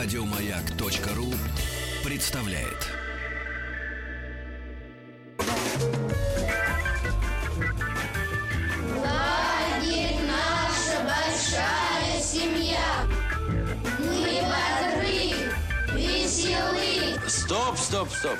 [0.00, 1.34] Радиомаяк.ру
[2.04, 2.86] представляет.
[8.94, 13.08] Лагерь наша большая семья.
[13.98, 15.50] Мы бодры,
[15.92, 17.18] веселы.
[17.26, 18.38] Стоп, стоп, стоп.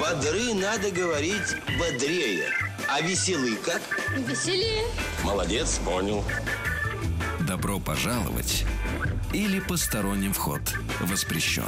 [0.00, 2.48] Бодры надо говорить бодрее.
[2.88, 3.82] А веселый как?
[4.16, 4.82] Веселее.
[5.22, 6.24] Молодец, понял.
[7.46, 8.64] Добро пожаловать
[9.32, 10.60] или посторонним вход
[11.00, 11.64] воспрещен.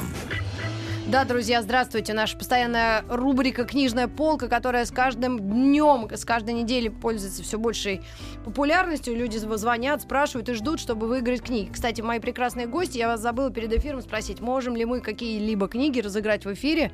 [1.07, 2.13] Да, друзья, здравствуйте.
[2.13, 8.01] Наша постоянная рубрика «Книжная полка», которая с каждым днем, с каждой неделей пользуется все большей
[8.43, 9.15] популярностью.
[9.15, 11.69] Люди звонят, спрашивают и ждут, чтобы выиграть книги.
[11.71, 15.99] Кстати, мои прекрасные гости, я вас забыла перед эфиром спросить, можем ли мы какие-либо книги
[15.99, 16.91] разыграть в эфире.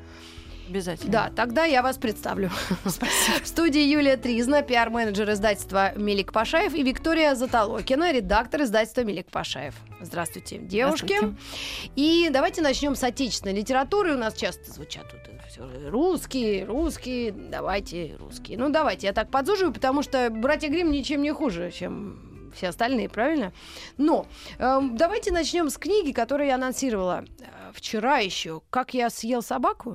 [0.68, 1.12] Обязательно.
[1.12, 2.50] Да, тогда я вас представлю.
[2.86, 3.42] Спасибо.
[3.42, 9.74] В студии Юлия Тризна, пиар-менеджер издательства Мелик Пашаев и Виктория Затолокина, редактор издательства Мелик Пашаев.
[10.00, 11.16] Здравствуйте, девушки.
[11.18, 11.92] Здравствуйте.
[11.96, 14.14] И давайте начнем с отечественной литературы.
[14.14, 18.56] У нас часто звучат тут все русские, русские, давайте русские.
[18.56, 23.10] Ну, давайте, я так подзуживаю, потому что «Братья Грим ничем не хуже, чем все остальные,
[23.10, 23.52] правильно?
[23.98, 24.26] Но
[24.58, 28.62] эм, давайте начнем с книги, которую я анонсировала э, вчера еще.
[28.70, 29.94] «Как я съел собаку».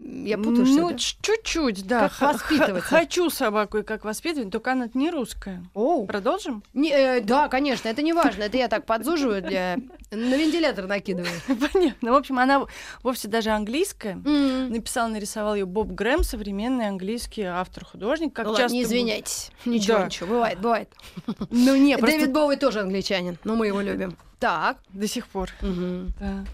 [0.00, 2.08] Я путаю, Ну, чуть-чуть, да.
[2.08, 2.84] Как воспитывать?
[2.84, 5.64] Хочу собаку и как воспитывать, только она не русская.
[5.74, 6.06] Оу.
[6.06, 6.62] Продолжим?
[6.72, 8.44] Не, э, да, конечно, это не важно.
[8.44, 9.76] Это я так подзуживаю для...
[10.12, 11.30] На вентилятор накидываю.
[11.72, 12.12] Понятно.
[12.12, 12.64] В общем, она
[13.02, 14.14] вовсе даже английская.
[14.14, 18.32] Написал, нарисовал ее Боб Грэм, современный английский автор-художник.
[18.32, 19.50] Как Ну часто не извиняйтесь.
[19.64, 20.06] Ничего, Да.
[20.06, 20.88] ничего, бывает, бывает.
[21.50, 24.16] Ну, не, просто Дэвид Боуи тоже англичанин, но мы его любим.
[24.38, 24.78] Так.
[24.90, 25.50] до сих пор.
[25.60, 26.44] Да.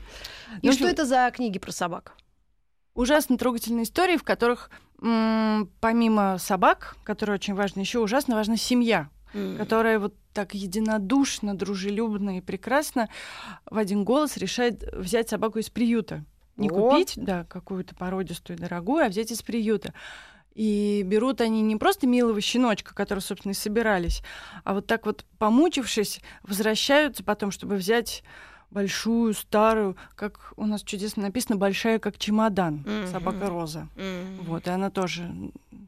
[0.62, 2.14] И Ну, что это за книги про собак?
[2.94, 4.70] Ужасно трогательные истории, в которых
[5.02, 9.10] м, помимо собак, которые очень важны, еще ужасно важна семья.
[9.58, 13.08] которая вот так единодушно, дружелюбно и прекрасно
[13.68, 16.24] в один голос решает взять собаку из приюта.
[16.56, 16.72] Не О.
[16.72, 19.92] купить, да, какую-то породистую дорогую, а взять из приюта.
[20.54, 24.22] И берут они не просто милого щеночка, который, собственно, и собирались,
[24.62, 28.22] а вот так вот, помучившись, возвращаются потом, чтобы взять
[28.74, 33.07] большую, старую, как у нас чудесно написано, большая, как чемодан, Мгм.
[33.07, 33.89] собака Роза.
[33.96, 34.40] М.
[34.40, 35.30] Вот, и она тоже,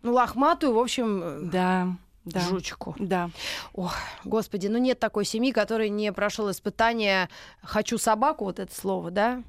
[0.02, 1.88] Ну, лохматую, в общем, э, да,
[2.26, 2.94] да, жучку.
[2.98, 3.30] да.
[3.72, 3.94] Ох,
[4.24, 7.28] господи, ну нет такой семьи, которой не прошел испытание
[7.62, 9.42] «хочу собаку», вот это слово, да?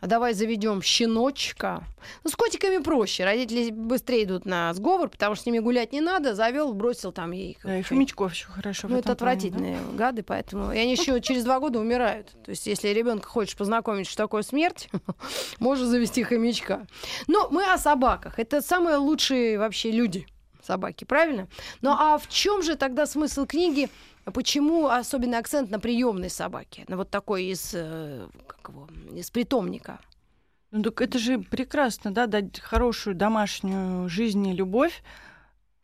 [0.00, 1.82] А давай заведем щеночка.
[2.24, 3.24] Ну, с котиками проще.
[3.24, 6.34] Родители быстрее идут на сговор, потому что с ними гулять не надо.
[6.34, 7.56] Завел, бросил там ей.
[7.64, 8.88] Да, и хомячков еще хорошо.
[8.88, 9.46] Ну, это этом плане, да.
[9.48, 10.72] отвратительные гады, поэтому...
[10.72, 12.32] И они еще через два года умирают.
[12.44, 14.90] То есть, если ребенка хочешь познакомить, что такое смерть,
[15.58, 16.86] можно завести хомячка.
[17.26, 18.38] Но мы о собаках.
[18.38, 20.26] Это самые лучшие вообще люди
[20.64, 21.48] собаки, правильно?
[21.82, 23.88] Ну а в чем же тогда смысл книги?
[24.24, 26.84] Почему особенный акцент на приемной собаке?
[26.88, 30.00] На вот такой из, э, как его, из питомника.
[30.70, 35.02] Ну так это же прекрасно, да, дать хорошую домашнюю жизнь и любовь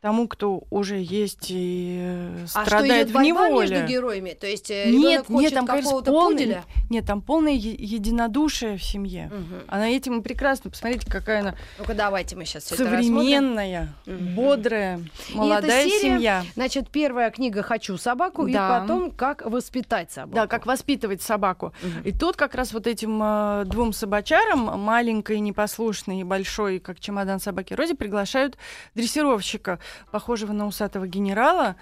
[0.01, 3.69] тому, кто уже есть и э, А что страдает в неволе.
[3.69, 4.31] между героями?
[4.33, 6.65] То есть э, Нет, нет, там, какого-то пуделя?
[6.89, 9.31] Нет, там полное единодушие в семье.
[9.33, 9.63] Мгм.
[9.69, 10.71] Она этим и прекрасна.
[10.71, 15.01] Посмотрите, какая она Ну-ка, давайте мы сейчас современная, бодрая,
[15.35, 16.45] молодая серия семья.
[16.55, 18.81] Значит, первая книга «Хочу собаку» и Да.
[18.81, 20.35] потом «Как воспитать собаку».
[20.35, 21.73] Да, как воспитывать собаку.
[21.83, 22.03] Мгм.
[22.05, 27.39] И тут как раз вот этим э, двум собачарам, маленькой, непослушной и большой, как чемодан
[27.39, 28.57] собаки Рози, приглашают
[28.95, 29.79] дрессировщика,
[30.11, 31.77] похожего на усатого генерала,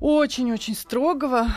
[0.00, 1.48] очень-очень строгого.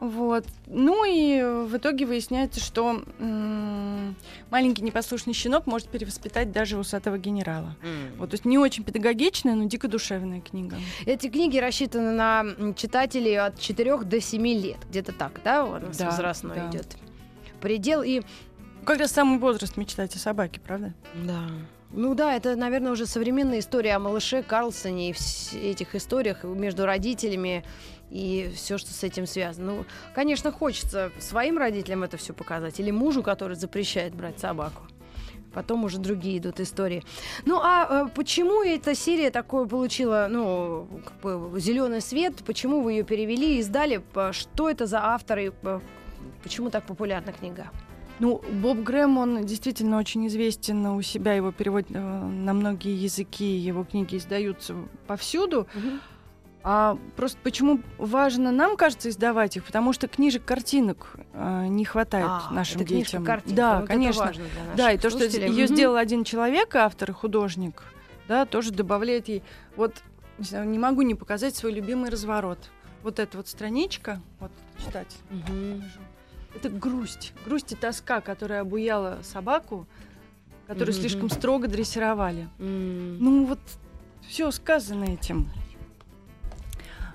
[0.00, 0.46] Вот.
[0.66, 4.16] Ну и в итоге выясняется, что м,
[4.50, 7.76] маленький непослушный щенок может перевоспитать даже усатого генерала.
[8.16, 10.76] Вот, то есть не очень педагогичная, но дико душевная книга.
[11.04, 12.46] Эти книги рассчитаны на
[12.76, 14.78] читателей от 4 до 7 лет.
[14.88, 16.70] Где-то так, да, у нас Да, возрастной да.
[16.70, 16.96] идет
[17.60, 18.02] предел.
[18.02, 18.22] И
[18.86, 20.94] Как раз самый возраст мечтать о собаке, правда?
[21.14, 21.42] да.
[21.92, 25.14] Ну да, это, наверное, уже современная история о малыше Карлсоне и
[25.62, 27.64] этих историях между родителями
[28.10, 29.72] и все, что с этим связано.
[29.72, 29.84] Ну,
[30.14, 34.82] конечно, хочется своим родителям это все показать или мужу, который запрещает брать собаку.
[35.52, 37.02] Потом уже другие идут истории.
[37.44, 42.36] Ну а э, почему эта серия такое получила, ну, как бы зеленый свет?
[42.46, 44.00] Почему вы ее перевели и издали?
[44.30, 45.50] Что это за авторы?
[45.50, 45.80] П-
[46.44, 47.70] Почему так популярна книга?
[48.20, 53.56] Ну, Боб Грэм, он действительно очень известен у себя, его переводят э, на многие языки,
[53.56, 54.74] его книги издаются
[55.06, 55.66] повсюду.
[56.62, 59.64] А просто почему важно нам, кажется, издавать их?
[59.64, 63.24] Потому что книжек, картинок э, не хватает А, нашим это книжка детям.
[63.24, 63.56] картинка.
[63.56, 64.24] Да, Вот это конечно.
[64.26, 67.82] важно для наших да, и то, что ее сделал один человек, автор и художник,
[68.28, 69.42] да, тоже добавляет ей.
[69.76, 69.94] Вот
[70.36, 72.58] не, знаю, не могу не показать свой любимый разворот.
[73.02, 74.50] Вот эта вот страничка, вот
[74.84, 75.16] читать.
[75.30, 75.82] Мгм.
[76.54, 77.32] Это грусть.
[77.44, 79.86] Грусть и тоска, которая обуяла собаку,
[80.66, 81.00] которую Мгм.
[81.00, 82.48] слишком строго дрессировали.
[82.58, 83.18] М.
[83.18, 83.60] Ну вот
[84.28, 85.48] все сказано этим.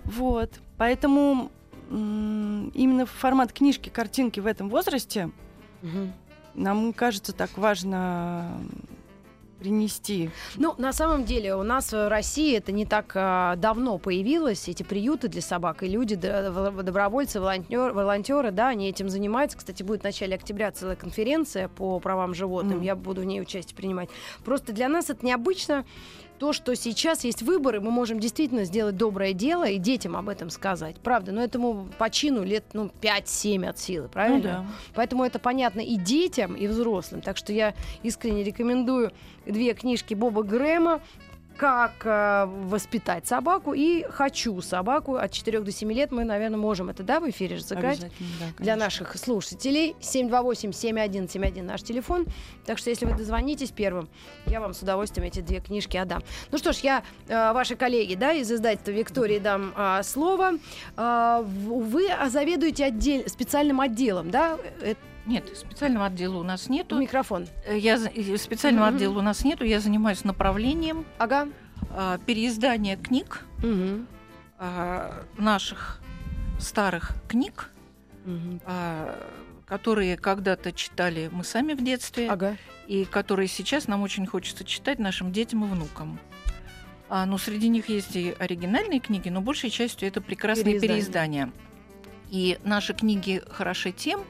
[0.04, 0.52] Вот.
[0.78, 1.52] Поэтому
[1.90, 5.30] именно формат книжки, картинки в этом возрасте
[5.81, 6.14] Мгм.
[6.56, 8.60] нам кажется так важно
[9.60, 10.30] принести.
[10.57, 14.84] Ну, на самом деле, у нас в России это не так а, давно появилось, эти
[14.84, 19.57] приюты для собак, и люди, добровольцы, волонтер, волонтеры, да, они этим занимаются.
[19.57, 22.84] Кстати, будет в начале октября целая конференция по правам животных, Мгм.
[22.84, 24.10] я буду в ней участие принимать.
[24.44, 25.86] Просто для нас это необычно,
[26.38, 30.50] то, что сейчас есть выборы, мы можем действительно сделать доброе дело и детям об этом
[30.50, 30.98] сказать.
[30.98, 34.38] Правда, но этому по чину лет ну, 5-7 от силы, правильно?
[34.38, 34.66] Ну да.
[34.94, 37.22] Поэтому это понятно и детям, и взрослым.
[37.22, 37.74] Так что я
[38.04, 39.12] искренне рекомендую
[39.46, 41.02] две книжки Боба Грэма
[41.57, 46.90] как э, воспитать собаку и хочу собаку от 4 до 7 лет мы, наверное, можем
[46.90, 48.07] это да, в эфире же сыграть да,
[48.57, 48.75] для конечно.
[48.75, 49.96] наших слушателей.
[50.02, 52.25] 728-7171 наш телефон.
[52.66, 54.10] Так что, если вы дозвонитесь первым,
[54.46, 56.24] я вам с удовольствием эти две книжки отдам.
[56.52, 60.54] Ну что ж, я э, вашей коллеге да, из издательства Виктории дам а, слово.
[60.96, 64.57] В- вы заведуете отдель, специальным отделом, да?
[64.81, 66.98] Э, Нет, специального отдела у нас нету.
[67.00, 67.48] микрофон.
[67.66, 67.98] Э, Я,
[68.38, 68.95] специального Мгм.
[68.95, 69.63] отдела у нас нету.
[69.63, 71.48] Я занимаюсь направлением Ага.
[71.89, 73.44] а, переиздания книг,
[74.60, 76.00] а, наших
[76.60, 77.72] старых книг,
[78.66, 79.16] а,
[79.66, 82.56] которые когда-то читали мы сами в детстве, Ага.
[82.88, 86.19] и которые сейчас нам очень хочется читать нашим детям и внукам.
[87.10, 91.45] А, ну, среди них есть и оригинальные книги, но большей частью это прекрасные Переиздания.
[91.48, 91.51] переиздания.
[92.31, 94.28] И наши книги хороши тем, что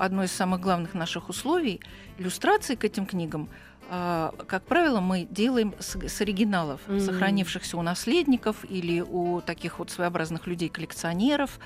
[0.00, 1.80] одно из самых главных наших условий
[2.18, 3.48] иллюстрации к этим книгам,
[3.90, 7.00] а, как правило, мы делаем с, с оригиналов, Мгм.
[7.00, 11.58] сохранившихся у наследников или у таких вот своеобразных людей-коллекционеров.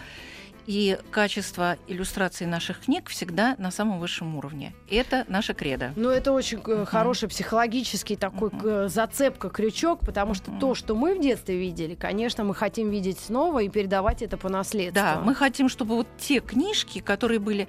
[0.67, 4.75] И качество иллюстраций наших книг всегда на самом высшем уровне.
[4.89, 5.93] Это наша кредо.
[5.97, 6.85] Ну, это очень Мгм.
[6.87, 10.61] хороший психологический такой э, зацепка, крючок, потому что Мгм.
[10.61, 14.49] то, что мы в детстве видели, конечно, мы хотим видеть снова и передавать это по
[14.49, 14.95] наследству.
[15.03, 17.67] Да, мы хотим, чтобы вот те книжки, которые были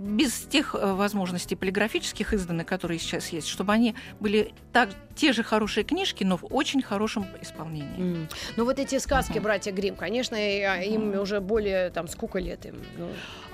[0.00, 5.42] без тех э, возможностей полиграфических изданы, которые сейчас есть, чтобы они были так, те же
[5.42, 8.00] хорошие книжки, но в очень хорошем исполнении.
[8.22, 8.28] М.
[8.56, 9.42] Ну вот эти сказки Мгм.
[9.42, 12.76] братья Грим, конечно, а, им уже более там сколько лет им?
[12.96, 13.08] Ну,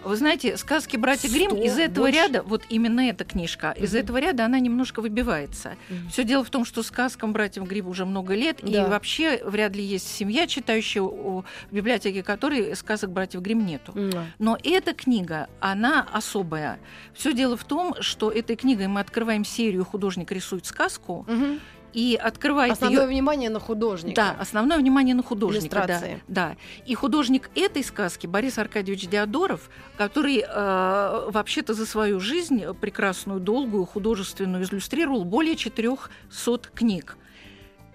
[0.04, 2.18] Вы знаете, сказки братья Грим из этого больше?
[2.18, 4.00] ряда, вот именно эта книжка, из Мгм.
[4.02, 5.72] этого ряда она немножко выбивается.
[5.88, 6.10] Мгм.
[6.10, 8.68] Все дело в том, что сказкам братьев Грим уже много лет, Да.
[8.86, 13.92] и вообще вряд ли есть семья, читающая в библиотеке которой сказок братьев Грим нету.
[13.96, 14.12] м.
[14.38, 16.06] Но эта книга, она
[16.40, 16.78] особая.
[17.14, 21.60] Все дело в том, что этой книгой мы открываем серию «Художник рисует сказку», Мгм.
[21.92, 24.16] и открывает Основное её- внимание на художника.
[24.16, 25.76] Да, основное внимание на художника.
[25.76, 26.22] Да, Иллюстрации.
[26.28, 26.56] да.
[26.84, 33.86] И художник этой сказки Борис Аркадьевич Диодоров, который э, вообще-то за свою жизнь прекрасную, долгую,
[33.86, 37.16] художественную иллюстрировал более 400 книг.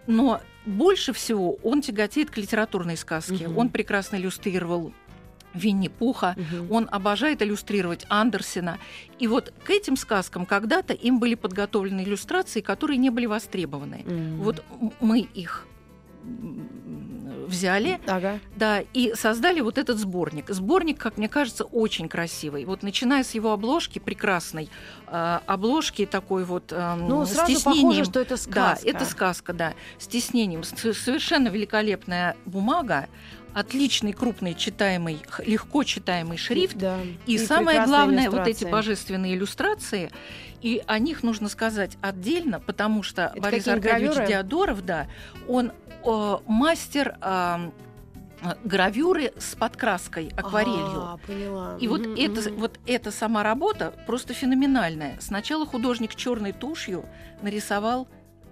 [0.07, 3.47] Но больше всего он тяготеет к литературной сказке.
[3.47, 3.57] Мгм.
[3.59, 4.93] Он прекрасно иллюстрировал
[5.53, 6.71] Винни-Пуха, Мгм.
[6.71, 8.77] он обожает иллюстрировать Андерсена.
[9.19, 14.03] И вот к этим сказкам когда-то им были подготовлены иллюстрации, которые не были востребованы.
[14.07, 14.37] М.
[14.41, 14.63] Вот
[14.99, 15.67] мы их
[17.47, 18.39] взяли, Ага.
[18.55, 20.49] да, и создали вот этот сборник.
[20.49, 22.63] Сборник, как мне кажется, очень красивый.
[22.65, 24.69] Вот начиная с его обложки, прекрасной
[25.07, 27.81] э, обложки такой вот э, Ну, с сразу тиснением.
[27.89, 28.79] похоже, что это сказка.
[28.83, 29.73] Да, это сказка, да.
[29.97, 30.63] С тиснением.
[30.63, 33.07] Совершенно великолепная бумага,
[33.53, 36.77] отличный крупный читаемый, легко читаемый шрифт.
[36.77, 36.99] Да.
[37.25, 40.11] И, самое прекрасные главное, вот эти божественные иллюстрации,
[40.61, 44.27] и о них нужно сказать отдельно, потому что Это Борис Аркадьевич гравюры?
[44.27, 45.07] Диодоров, да,
[45.47, 45.71] он
[46.05, 47.71] э, мастер э,
[48.63, 51.01] гравюры с подкраской, акварелью.
[51.01, 51.77] А, поняла.
[51.79, 55.17] И вот, Мгм, это, вот эта сама работа просто феноменальная.
[55.19, 57.05] Сначала художник черной тушью
[57.41, 58.07] нарисовал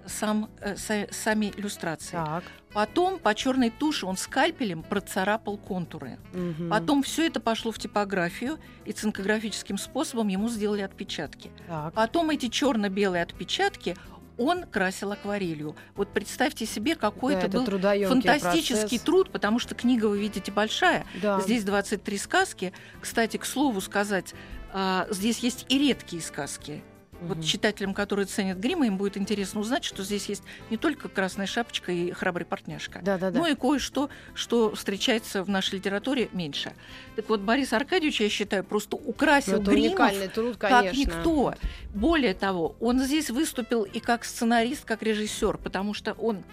[0.09, 2.11] сам, э, са- сами иллюстрации.
[2.17, 2.43] Так.
[2.73, 6.19] Потом по черной туши он скальпелем процарапал контуры.
[6.33, 6.69] Мгм.
[6.69, 11.51] Потом все это пошло в типографию, и цинкографическим способом ему сделали отпечатки.
[11.67, 11.93] Так.
[11.93, 13.95] Потом эти черно-белые отпечатки
[14.37, 15.75] он красил акварелью.
[15.95, 19.01] Вот представьте себе, какой Да, это, был фантастический процесс.
[19.01, 21.05] труд, потому что книга, вы видите, большая.
[21.21, 21.41] Да.
[21.41, 22.73] Здесь 23 сказки.
[23.01, 24.33] Кстати, к слову сказать,
[24.71, 26.83] а, здесь есть и редкие сказки.
[27.21, 31.47] Вот читателям, которые ценят грима, им будет интересно узнать, что здесь есть не только красная
[31.47, 33.39] шапочка и храбрый партняшка, Да, да, да.
[33.39, 36.73] ну и кое-что, что встречается в нашей литературе меньше.
[37.15, 40.11] Так вот, Борис Аркадьевич, я считаю, просто украсил Ну, гримов
[40.57, 41.55] как никто.
[41.93, 46.43] Более того, он здесь выступил и как сценарист, как режиссер, потому что он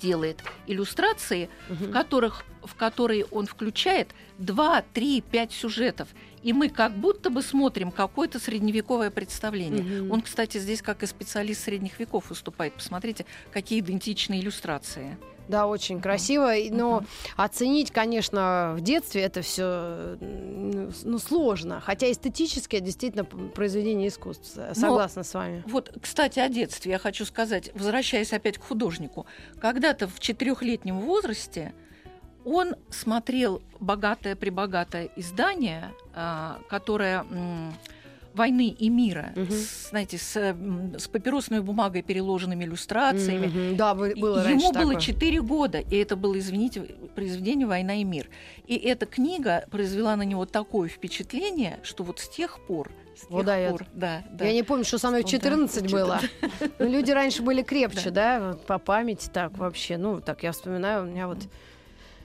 [0.00, 1.86] делает иллюстрации, Мгм.
[1.86, 4.08] в которых в которые он включает
[4.38, 6.08] 2, 3, 5 сюжетов.
[6.42, 9.82] И мы как будто бы смотрим какое-то средневековое представление.
[10.02, 10.10] Мгм.
[10.12, 12.72] Он, кстати, здесь как и специалист средних веков выступает.
[12.72, 15.18] Посмотрите, какие идентичные иллюстрации.
[15.48, 16.52] Да, очень красиво.
[16.70, 17.02] Но
[17.36, 21.80] оценить, конечно, в детстве это все ну, сложно.
[21.80, 24.70] Хотя эстетически это действительно произведение искусства.
[24.72, 25.62] Согласна с вами.
[25.66, 29.26] Вот, кстати, о детстве я хочу сказать, возвращаясь опять к художнику.
[29.60, 31.74] Когда-то в четырехлетнем возрасте
[32.44, 37.24] он смотрел богатое-пребогатое издание, а, которое
[38.34, 39.50] «Войны и мира», Мгм.
[39.50, 40.36] с, знаете, с,
[40.98, 43.46] с папиросной бумагой, переложенными иллюстрациями.
[43.46, 43.76] Мгм.
[43.76, 45.00] Да, бы- И было раньше Ему было такое.
[45.00, 46.82] 4 года, и это было, извините,
[47.14, 48.28] произведение «Война и мир».
[48.66, 53.30] И эта книга произвела на него такое впечатление, что вот с тех пор, с тех
[53.30, 54.44] Вот да, я- пор, да, да.
[54.44, 56.20] Я не помню, что со мной в Что, да, 14 было.
[56.80, 58.56] Но люди раньше были крепче, Да.
[58.66, 59.96] по памяти так вообще.
[59.96, 61.38] Ну, так я вспоминаю, у меня вот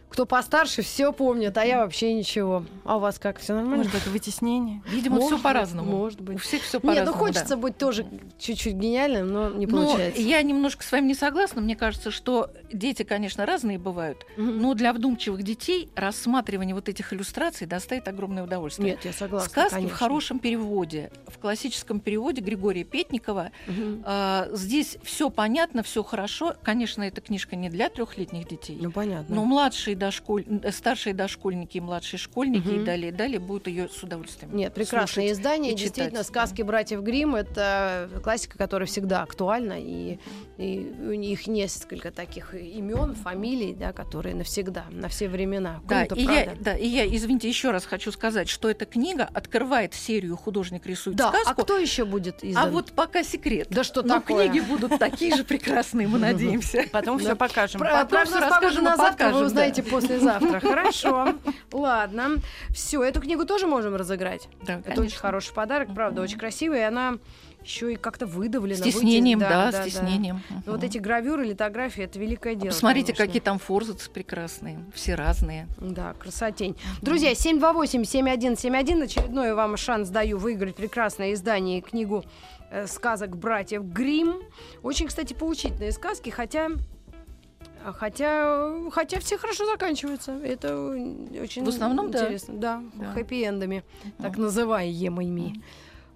[0.10, 2.66] кто постарше, все помнит, а я вообще ничего.
[2.84, 3.78] А у вас как, все нормально?
[3.84, 4.82] Может, это вытеснение?
[4.88, 5.96] Видимо, все по-разному.
[5.96, 6.36] может быть.
[6.36, 7.12] У всех все Нет, по-разному.
[7.12, 8.06] ну хочется быть тоже
[8.40, 10.22] чуть-чуть гениальным, но не Но получается.
[10.22, 11.62] я немножко с вами не согласна.
[11.62, 14.60] Мне кажется, что дети, конечно, разные бывают, Мгм.
[14.60, 18.92] но для вдумчивых детей рассматривание вот этих иллюстраций доставит огромное удовольствие.
[18.92, 19.50] Нет, я согласна.
[19.50, 19.96] Сказки конечно.
[19.96, 23.52] в хорошем переводе, в классическом переводе Григория Петникова.
[23.68, 24.04] Мгм.
[24.06, 26.56] А, здесь все понятно, все хорошо.
[26.64, 28.78] Конечно, эта книжка не для трехлетних детей.
[28.82, 29.36] Ну, понятно.
[29.36, 30.46] Но младшие дошколь...
[30.64, 32.82] э, старшие дошкольники и младшие школьники Мгм.
[32.82, 34.56] и далее, далее будут ее с удовольствием.
[34.56, 35.74] Нет, прекрасное издание.
[35.74, 36.24] и читать, Действительно, да.
[36.24, 39.76] сказки братьев Гримм это классика, которая всегда актуальна.
[39.80, 40.18] И,
[40.58, 45.82] и у них несколько таких имен, фамилий, да, которые навсегда, на все времена.
[45.88, 49.94] Да, и я, да, и я, извините, еще раз хочу сказать, что эта книга открывает
[49.94, 51.64] серию «Художник рисует Да, а сказку».
[51.64, 52.68] кто еще будет издан?
[52.68, 53.68] А вот пока секрет.
[53.70, 54.48] Да что Но такое?
[54.50, 56.86] книги будут такие же прекрасные, мы надеемся.
[56.92, 57.82] Потом все покажем.
[57.82, 60.60] Потом погоды расскажем на и завтра покажем, вы узнаете послезавтра.
[60.60, 61.34] Хорошо.
[61.72, 62.38] Ладно.
[62.70, 64.48] Все, эту книгу тоже можем разыграть.
[64.64, 66.80] Да, Это очень хороший подарок, правда, очень красивый.
[66.80, 67.16] И она
[67.64, 68.78] еще и как-то выдавлена.
[68.78, 70.42] С тиснением, вытя- да, с тиснением.
[70.66, 72.72] Ну, Вот эти гравюры, литографии, это великое дело.
[72.72, 73.26] Посмотрите, конечно.
[73.26, 75.68] какие там форзацы прекрасные, все разные.
[75.78, 76.78] Да, красотень.
[77.02, 79.04] Друзья, 728-7171.
[79.04, 82.24] Очередной вам шанс даю выиграть прекрасное издание и книгу
[82.72, 84.42] э, сказок братьев Грим.
[84.82, 86.70] Очень, кстати, поучительные сказки, хотя...
[87.98, 90.34] Хотя, хотя все хорошо заканчиваются.
[90.34, 90.78] Это
[91.42, 92.20] очень В основном, да.
[92.20, 92.54] интересно.
[92.56, 93.14] Да, Да.
[93.14, 93.84] хэппи-эндами,
[94.18, 95.62] так называемыми.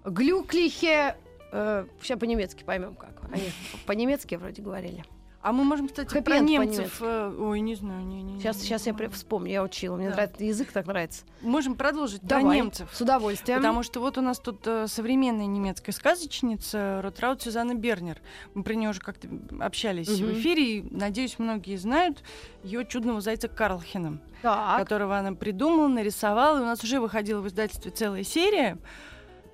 [0.05, 1.15] Глюклихе...
[1.51, 3.21] э, сейчас по-немецки поймем как.
[3.31, 3.49] Они
[3.85, 5.03] по-немецки вроде говорили.
[5.43, 6.97] А мы можем, кстати, про Хэппи-энд немцев...
[7.01, 9.97] э, Ой, не знаю, не, не, не, Сейчас, не сейчас я вспомню, я учила.
[9.97, 10.15] Мне Да.
[10.15, 11.25] нравится, язык так нравится.
[11.41, 12.89] Можем продолжить Давай, про немцев.
[12.93, 13.59] С удовольствием.
[13.59, 18.21] Потому что вот у нас тут э, современная немецкая сказочница Ротраут Сюзанна Бернер.
[18.53, 19.27] Мы про нее уже как-то
[19.59, 20.29] общались Мгм.
[20.29, 22.23] в эфире, и, надеюсь, многие знают
[22.63, 24.77] ее чудного зайца Карлхена, Так.
[24.79, 26.59] которого она придумала, нарисовала.
[26.59, 28.77] И у нас уже выходила в издательстве целая серия.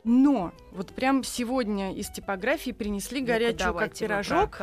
[0.04, 4.58] Но вот прям сегодня из типографии принесли Ну-ка, горячую, как пирожок,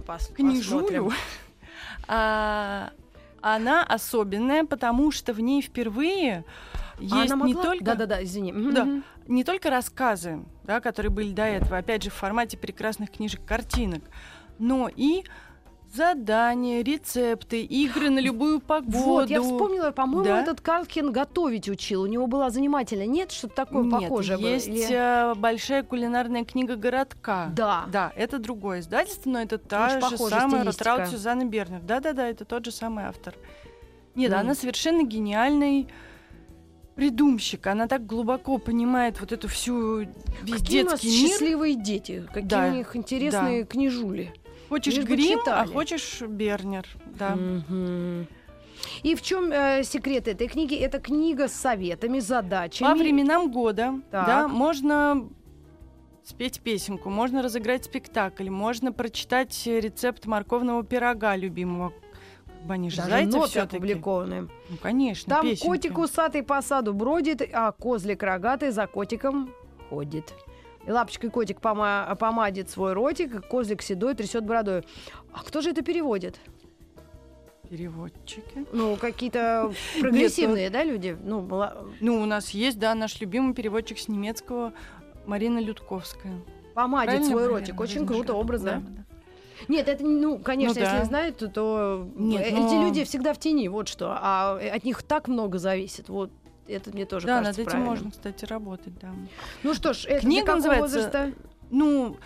[0.00, 1.10] пос- книжулю.
[2.08, 2.90] А,
[3.40, 6.44] она особенная, потому что в ней впервые
[6.98, 7.64] А есть она не могла?
[7.70, 8.52] только Да-да-да, извини.
[8.52, 9.02] Да.
[9.26, 14.02] не только рассказы, да, которые были до этого, опять же, в формате прекрасных книжек, картинок,
[14.58, 15.24] но и
[15.92, 18.92] задания, рецепты, игры на любую погоду.
[19.12, 20.40] Вот, я вспомнила, по-моему, Да.
[20.42, 22.02] этот Карлхен готовить учил.
[22.02, 23.06] У него была занимательная.
[23.06, 24.46] Нет, что-то такое Нет, похожее было?
[24.48, 27.50] есть Или- э, большая кулинарная книга городка.
[27.54, 27.84] Да.
[27.92, 30.64] Да, это другое издательство, но это та Очень же самая.
[30.64, 31.80] Ротраут Сюзанна Бернер.
[31.82, 33.34] Да-да-да, это тот же самый автор.
[34.14, 34.40] Нет, Мгм.
[34.40, 35.88] она совершенно гениальный
[36.94, 37.66] придумщик.
[37.66, 40.00] Она так глубоко понимает вот эту всю
[40.42, 41.30] весь Какие у нас детский мир.
[41.30, 42.26] счастливые дети.
[42.28, 44.34] Какие Да, у них интересные книжули.
[44.72, 46.86] Хочешь Лишь грим, а хочешь Бернер.
[47.18, 47.36] Да.
[49.02, 49.50] И в чем
[49.84, 50.74] секрет этой книги?
[50.74, 52.88] Это книга с советами, задачами.
[52.88, 54.26] По временам года, Так.
[54.26, 55.28] да, можно
[56.24, 61.92] спеть песенку, можно разыграть спектакль, можно прочитать э, рецепт морковного пирога любимого.
[62.66, 63.76] Они же Даже зайцы ноты всё-таки.
[63.76, 64.40] опубликованы.
[64.70, 65.66] Ну, конечно, Там песенки.
[65.66, 69.50] котик усатый по саду бродит, а козлик рогатый за котиком
[69.90, 70.32] ходит.
[70.86, 74.84] И лапочкой котик пома- помадит свой ротик, и козлик седой трясет бородой.
[75.32, 76.40] А кто же это переводит?
[77.70, 78.66] Переводчики.
[78.72, 81.16] Ну, какие-то прогрессивные, да, люди?
[81.22, 84.72] Ну, мала- Ну, у нас есть, да, наш любимый переводчик с немецкого
[85.26, 86.34] Марина Людковская.
[86.74, 87.80] помадит Правильно, свой ротик.
[87.80, 88.24] Очень Размышляю.
[88.24, 88.82] круто, образно.
[88.86, 89.04] Да, да.
[89.68, 90.92] Нет, это, ну, конечно, Ну да.
[90.94, 94.10] если знают, то, то Нет, эти но- люди всегда в тени, вот что.
[94.20, 96.08] А от них так много зависит.
[96.08, 96.30] Вот
[96.68, 97.90] это мне тоже Да, кажется над этим правильным.
[97.90, 99.10] можно, кстати, работать, да.
[99.62, 101.32] Ну что ж, это Книга называется возраста?
[101.70, 102.16] Ну,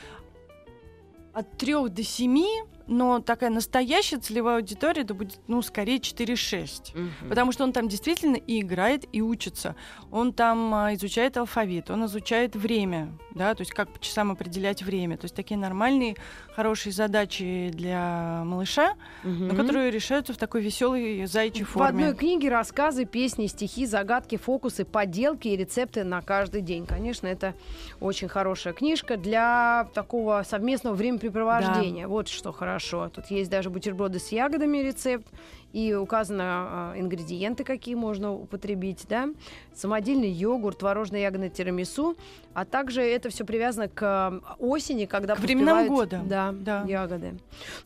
[1.33, 2.49] от трех до семи
[2.87, 6.95] но такая настоящая целевая аудитория это будет, ну, скорее 4-6.
[6.95, 7.29] Мгм.
[7.29, 9.75] Потому что он там действительно и играет, и учится.
[10.11, 14.83] Он там а, изучает алфавит, он изучает время, да, то есть как по часам определять
[14.83, 15.17] время.
[15.17, 16.17] То есть такие нормальные,
[16.55, 19.49] хорошие задачи для малыша, Мгм.
[19.49, 21.89] но которые решаются в такой веселой зайчьей В форме.
[21.89, 26.87] одной книге рассказы, песни, стихи, загадки, фокусы, поделки и рецепты на каждый день.
[26.87, 27.55] Конечно, это
[28.01, 32.07] очень хорошая книжка для такого совместного времяпрепровождения.
[32.07, 32.76] Вот что хорошо.
[33.09, 35.27] Тут есть даже бутерброды с ягодами рецепт.
[35.73, 39.29] И указано а, ингредиенты, какие можно употребить, да,
[39.75, 42.17] самодельный йогурт, творожно-ягодный тирамису,
[42.55, 46.23] а также это все привязано к а, осени, когда К временам года.
[46.25, 46.85] да, Да.
[46.87, 47.35] ягоды.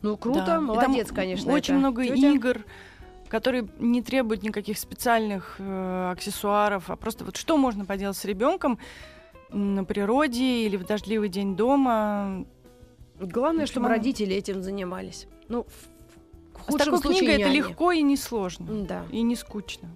[0.01, 0.43] Ну круто, Да.
[0.43, 1.51] И там молодец, конечно.
[1.51, 2.31] Очень эта много тётя.
[2.31, 2.57] игр,
[3.27, 8.77] которые не требуют никаких специальных э, аксессуаров, а просто вот что можно поделать с ребенком
[9.49, 12.45] на природе или в дождливый день дома.
[13.27, 13.95] Главное, чтобы Максимально.
[14.03, 15.27] родители этим занимались.
[15.47, 17.57] Ну, в- в С худшем такой случае книгой это няни.
[17.57, 18.83] легко и несложно.
[18.85, 19.05] Да.
[19.11, 19.89] И не скучно.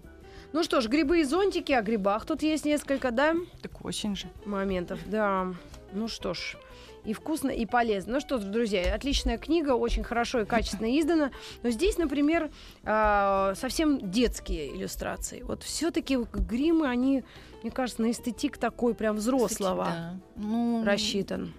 [0.53, 4.27] Ну что ж, грибы и зонтики, о грибах тут есть несколько, да, Так осень же.
[4.45, 4.99] моментов.
[5.05, 5.53] Да.
[5.91, 6.55] Ну что ж,
[7.03, 8.13] и вкусно, и полезно.
[8.13, 11.31] Ну что ж, друзья, отличная книга, очень хорошо и качественно издана.
[11.61, 12.49] Но здесь, например,
[12.83, 15.41] а, совсем детские иллюстрации.
[15.43, 17.23] Вот все-таки гримы, они,
[17.61, 20.19] мне кажется, на эстетик такой прям взрослого Да.
[20.37, 21.53] Ну, рассчитан.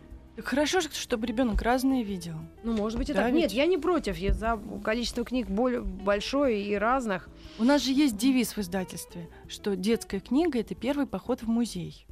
[0.44, 2.34] Хорошо, что- чтобы ребенок разные видел.
[2.62, 3.32] Ну, может быть, и Да, так.
[3.32, 3.42] ведь?
[3.44, 4.16] Нет, я не против.
[4.18, 7.28] Я за количество книг более большое и разных.
[7.58, 12.06] У нас же есть девиз в издательстве, что детская книга это первый поход в музей.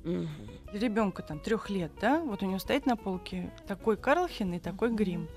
[0.72, 4.90] Ребенка там трех лет, да, вот у него стоит на полке такой Карлхин и такой
[4.90, 5.28] грим.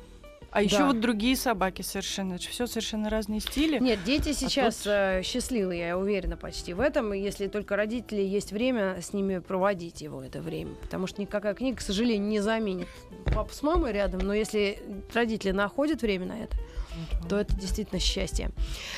[0.58, 0.88] А еще Да.
[0.88, 3.78] вот другие собаки совершенно, это все совершенно разные стили.
[3.78, 8.52] Нет, дети сейчас тут- э, счастливые, я уверена почти в этом, если только родители есть
[8.52, 12.88] время с ними проводить его это время, потому что никакая книга, к сожалению, не заменит
[13.26, 14.80] папу с мамой рядом, но если
[15.14, 16.58] родители находят время на это,
[17.30, 18.51] то это действительно счастье.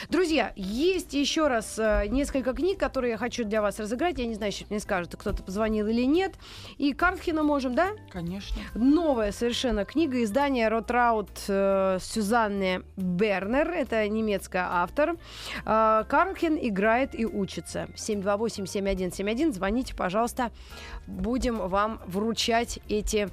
[0.10, 4.20] Друзья, есть еще раз э, несколько книг, которые я хочу для вас разыграть.
[4.20, 6.34] Я не знаю, сейчас мне скажут, кто-то позвонил или нет.
[6.78, 7.92] И Картхина можем, да?
[8.10, 8.62] Конечно.
[8.76, 13.70] Новая совершенно книга издания Ротраут э, Сюзанны Бернер.
[13.70, 15.18] Это немецкая автор.
[15.66, 17.88] Э, Карлхен играет и учится.
[17.96, 19.54] 728-7171.
[19.54, 20.52] Звоните, пожалуйста.
[21.08, 23.30] Будем вам вручать эти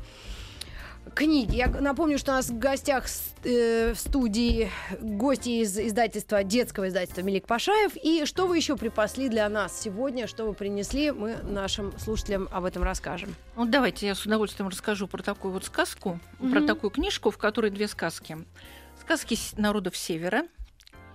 [1.15, 1.57] книги.
[1.57, 3.05] Я напомню, что у нас в гостях
[3.45, 7.93] э, в студии гости из издательства, детского издательства Мелик Пашаев.
[8.03, 12.65] И что вы еще припасли для нас сегодня, что вы принесли, мы нашим слушателям об
[12.65, 13.35] этом расскажем.
[13.55, 16.67] Вот давайте я с удовольствием расскажу про такую вот сказку, про Мгм.
[16.67, 18.39] такую книжку, в которой две сказки.
[19.01, 20.45] Сказки народов Севера.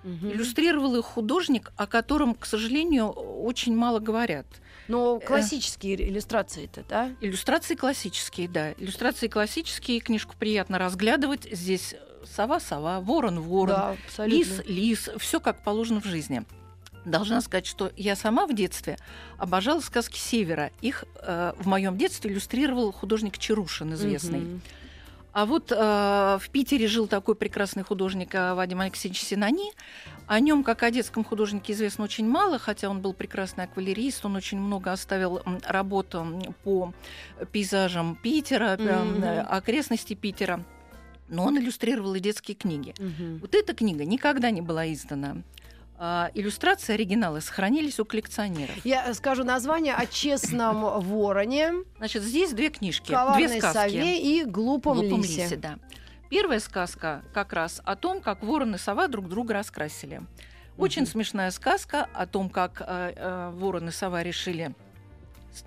[0.03, 4.47] Иллюстрировал их художник, о котором, к сожалению, очень мало говорят.
[4.91, 7.11] Но классические иллюстрации-то, да?
[7.21, 8.73] Иллюстрации классические, да.
[8.73, 11.47] Иллюстрации классические, книжку приятно разглядывать.
[11.51, 11.95] Здесь
[12.35, 14.37] сова-сова, ворон-ворон, Да, абсолютно.
[14.37, 16.43] лис, лис, все как положено в жизни.
[17.05, 18.97] Должна сказать, что я сама в детстве
[19.37, 20.71] обожала сказки Севера.
[20.81, 24.39] Их э, в моем детстве иллюстрировал художник Чарушин, известный.
[24.41, 24.61] Мгм.
[25.33, 29.71] А вот э, в Питере жил такой прекрасный художник э, Вадим Алексеевич Синани.
[30.27, 34.35] О нем, как о детском художнике, известно очень мало, хотя он был прекрасный аквалерист, он
[34.35, 36.15] очень много оставил работ
[36.63, 36.93] по
[37.51, 40.63] пейзажам Питера, э, окрестностей Питера.
[41.29, 42.93] Но он иллюстрировал и детские книги.
[42.99, 43.39] Мгм.
[43.39, 45.37] Вот эта книга никогда не была издана.
[46.03, 48.73] А иллюстрации, оригиналы сохранились у коллекционеров.
[48.83, 53.77] Я скажу название о честном вороне, Значит, здесь две книжки, две сказки.
[53.77, 55.43] сове и глупом, «Глупом лисе.
[55.43, 55.77] лисе», да.
[56.31, 60.21] Первая сказка как раз о том, как ворон и сова друг друга раскрасили.
[60.75, 64.73] Очень смешная сказка о том, как э, э, ворон и сова решили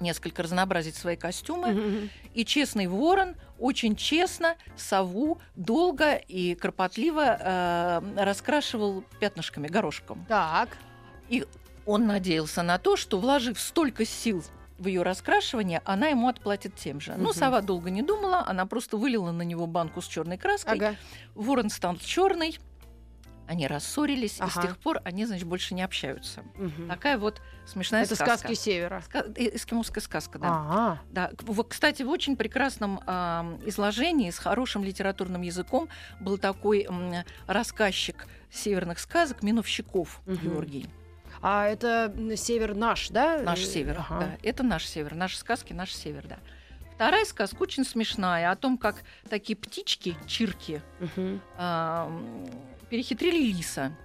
[0.00, 1.74] несколько разнообразить свои костюмы.
[1.74, 2.10] Мгм.
[2.34, 10.24] И честный ворон очень честно сову долго и кропотливо э, раскрашивал пятнышками, горошком.
[10.28, 10.76] Так.
[11.28, 11.46] И
[11.86, 14.42] он надеялся на то, что, вложив столько сил
[14.78, 17.12] в ее раскрашивание, она ему отплатит тем же.
[17.16, 17.34] Но Мгм.
[17.34, 20.74] сова долго не думала, она просто вылила на него банку с черной краской.
[20.74, 20.96] Ага.
[21.34, 22.58] Ворон стал черный,
[23.46, 24.50] они рассорились, и Ага.
[24.50, 26.42] с тех пор они, значит, больше не общаются.
[26.56, 26.88] Мгм.
[26.88, 28.38] Такая вот смешная Это сказка.
[28.38, 29.02] сказки севера.
[29.08, 30.48] Ска- э, Эскимосская сказка, да.
[30.48, 31.02] Ага.
[31.10, 31.30] Да,
[31.68, 35.88] кстати, в очень прекрасном ам, изложении с хорошим литературным языком
[36.20, 40.36] был такой м, рассказчик северных сказок Миновщиков Мгм.
[40.38, 40.88] Георгий.
[41.42, 43.38] А это север наш, да?
[43.42, 44.20] Наш Э, север, ага.
[44.20, 44.38] да.
[44.42, 46.38] Это наш север, наши сказки, наш север, да.
[46.94, 48.96] Вторая сказка очень смешная о том, как
[49.28, 51.40] такие птички, чирки, Мгм.
[51.58, 52.46] ам,
[52.88, 53.96] перехитрили лиса.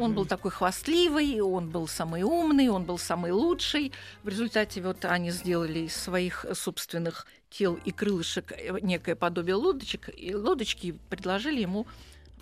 [0.00, 3.92] Он был такой хвастливый, он был самый умный, он был самый лучший.
[4.22, 10.08] В результате вот они сделали из своих собственных тел и крылышек э, некое подобие лодочек,
[10.16, 11.86] и лодочки и предложили ему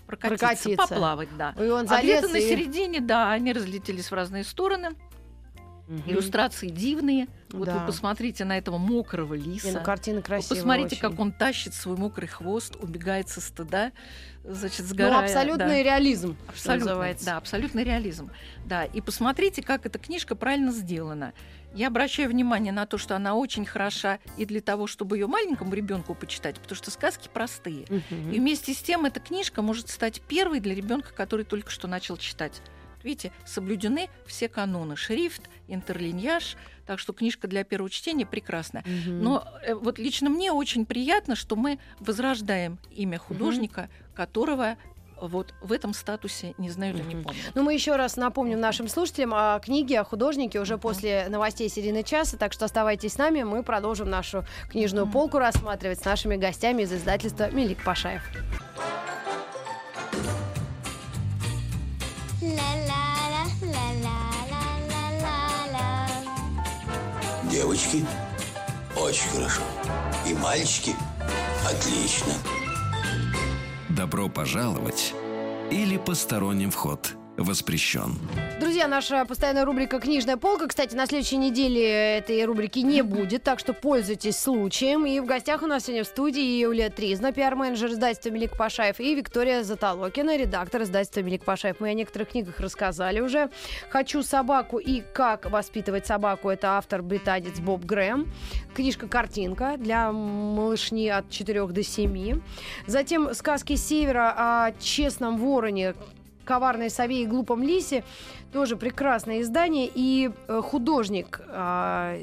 [0.07, 0.87] прокатиться, Прокатиться.
[0.87, 1.53] поплавать, да.
[1.57, 4.91] И он А где-то залез на и- середине, да, они разлетелись в разные стороны.
[6.07, 7.27] Иллюстрации дивные.
[7.51, 7.79] Вот Да.
[7.79, 9.71] вы посмотрите на этого мокрого Не, лиса.
[9.73, 11.01] ну, картина Вы красивая посмотрите, очень.
[11.01, 13.91] как он тащит свой мокрый хвост, убегает со стыда,
[14.43, 15.19] значит, Ну, сгорая.
[15.25, 15.83] абсолютный да.
[15.83, 17.25] реализм, Абсолютно, называется.
[17.25, 18.31] да, абсолютный реализм.
[18.65, 21.33] Да, и посмотрите, как эта книжка правильно сделана.
[21.75, 25.73] Я обращаю внимание на то, что она очень хороша и для того, чтобы ее маленькому
[25.73, 27.85] ребенку почитать, потому что сказки простые.
[27.89, 28.31] Мгм.
[28.31, 32.15] И вместе с тем эта книжка может стать первой для ребенка, который только что начал
[32.17, 32.61] читать.
[33.03, 36.55] Видите, соблюдены все каноны: шрифт, интерлиньяж.
[36.85, 38.83] Так что книжка для первого чтения прекрасная.
[38.85, 39.23] Мгм.
[39.23, 44.77] Но э, вот лично мне очень приятно, что мы возрождаем имя художника, которого
[45.27, 47.51] вот в этом статусе не знают и не помнят.
[47.55, 52.03] Ну, мы еще раз напомним нашим слушателям о книге, о художнике уже после новостей середины
[52.03, 56.83] часа, так что оставайтесь с нами, мы продолжим нашу книжную полку рассматривать с нашими гостями
[56.83, 58.21] из издательства Мелик Пашаев.
[67.73, 68.05] Девочки,
[68.95, 69.61] очень хорошо.
[70.27, 70.95] И мальчики,
[71.67, 72.33] отлично.
[73.89, 75.15] Добро пожаловать
[75.71, 78.19] или посторонним вход воспрещен.
[78.73, 80.65] Друзья, наша постоянная рубрика «Книжная полка».
[80.65, 85.05] Кстати, на следующей неделе этой рубрики не будет, так что пользуйтесь случаем.
[85.05, 89.13] И в гостях у нас сегодня в студии Юлия Тризна, пиар-менеджер издательства Мелик Пашаев, и
[89.13, 91.75] Виктория Затолокина, редактор издательства Мелик Пашаев.
[91.81, 93.51] Мы о некоторых книгах рассказали уже.
[93.89, 98.27] «Хочу собаку» и «Как воспитывать собаку»— это автор британец Боб Грэм.
[98.73, 102.41] Книжка-картинка для малышни от 4 до 7.
[102.87, 105.93] Затем «Сказки севера» о честном вороне,
[106.45, 108.03] коварной сове и глупом лисе.
[108.51, 109.89] Тоже прекрасное издание.
[109.93, 112.17] И э, художник а,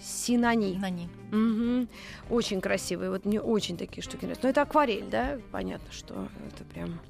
[0.00, 0.78] Синани.
[0.78, 1.08] На ней.
[1.30, 1.88] Мгм.
[2.30, 3.10] Очень красивые.
[3.10, 4.44] Вот мне очень такие штуки нравятся.
[4.44, 5.38] Но это акварель, да?
[5.50, 7.00] Понятно, что это прям...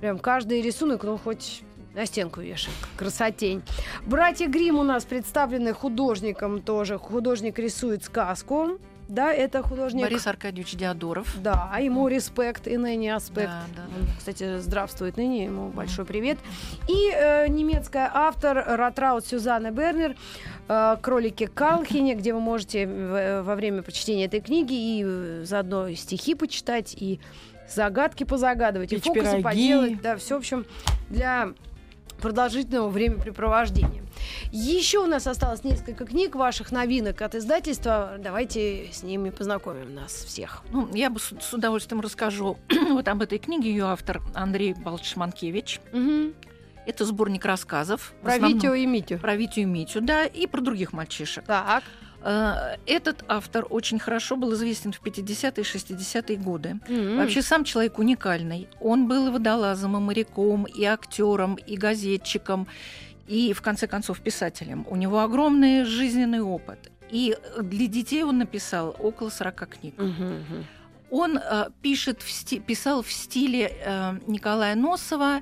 [0.00, 1.62] Прям каждый рисунок, ну, хоть
[1.94, 2.72] на стенку вешай.
[2.96, 3.62] Красотень.
[4.04, 6.98] Братья Грим у нас представлены художником тоже.
[6.98, 8.78] Художник рисует сказку.
[9.08, 10.02] Да, это художник...
[10.02, 11.28] Борис Аркадьевич Диодоров.
[11.42, 13.48] Да, а ему респект и ныне аспект.
[13.48, 16.38] Да, да, Он, Кстати, здравствует ныне, ему большой привет.
[16.88, 20.16] И э, немецкая автор Ратраут Сюзанна Бернер
[20.68, 25.88] э, «Кролики Калхине», где вы можете в- во время прочтения этой книги и э, заодно
[25.88, 27.20] и стихи почитать, и
[27.68, 29.42] загадки позагадывать, и Печь фокусы пироги.
[29.42, 30.00] поделать.
[30.02, 30.64] Да, все, в общем,
[31.10, 31.48] для
[32.20, 34.02] продолжительного времяпрепровождения.
[34.52, 38.16] Еще у нас осталось несколько книг ваших новинок от издательства.
[38.18, 40.62] Давайте с ними познакомим нас всех.
[40.70, 42.58] Ну, я бы с, с удовольствием расскажу
[42.90, 43.70] вот об этой книге.
[43.70, 45.80] Ее автор Андрей Павлович Манкевич.
[45.92, 46.34] Мгм.
[46.86, 48.12] Это сборник рассказов.
[48.22, 49.18] Про основном Витю и Митю.
[49.18, 51.44] Про Витю и Митю, да, и про других мальчишек.
[51.44, 51.82] Так.
[52.24, 56.76] Э, Этот автор очень хорошо был известен в 50-е и 60-е годы.
[56.88, 57.16] М.
[57.18, 58.68] Вообще сам человек уникальный.
[58.80, 62.66] Он был и водолазом, и моряком, и актером, и газетчиком,
[63.26, 64.86] и, в конце концов, писателем.
[64.90, 66.90] У него огромный жизненный опыт.
[67.12, 69.94] И для детей он написал около 40 книг.
[69.98, 70.66] Мгм.
[71.10, 75.40] Он э, пишет в сти- писал в стиле э, Николая Носова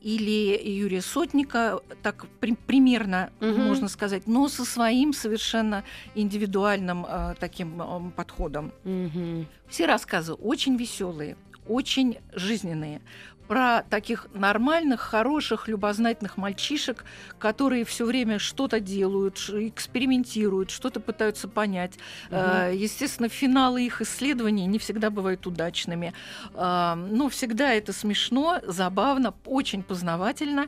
[0.00, 3.62] или Юрия Сотника, так при- примерно Мгм.
[3.62, 5.84] можно сказать, но со своим совершенно
[6.14, 8.72] индивидуальным э, таким э, подходом.
[8.84, 9.46] Мгм.
[9.68, 13.00] Все рассказы очень веселые, очень жизненные.
[13.48, 17.04] Про таких нормальных, хороших, любознательных мальчишек,
[17.38, 21.98] которые все время что-то делают, экспериментируют, что-то пытаются понять.
[22.30, 26.12] Э, Естественно, финалы их исследований не всегда бывают удачными.
[26.54, 30.66] Э, Но всегда это смешно, забавно, очень познавательно.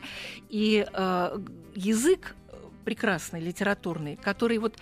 [0.48, 1.38] И э,
[1.74, 2.34] язык
[2.84, 4.76] прекрасный, литературный, который вот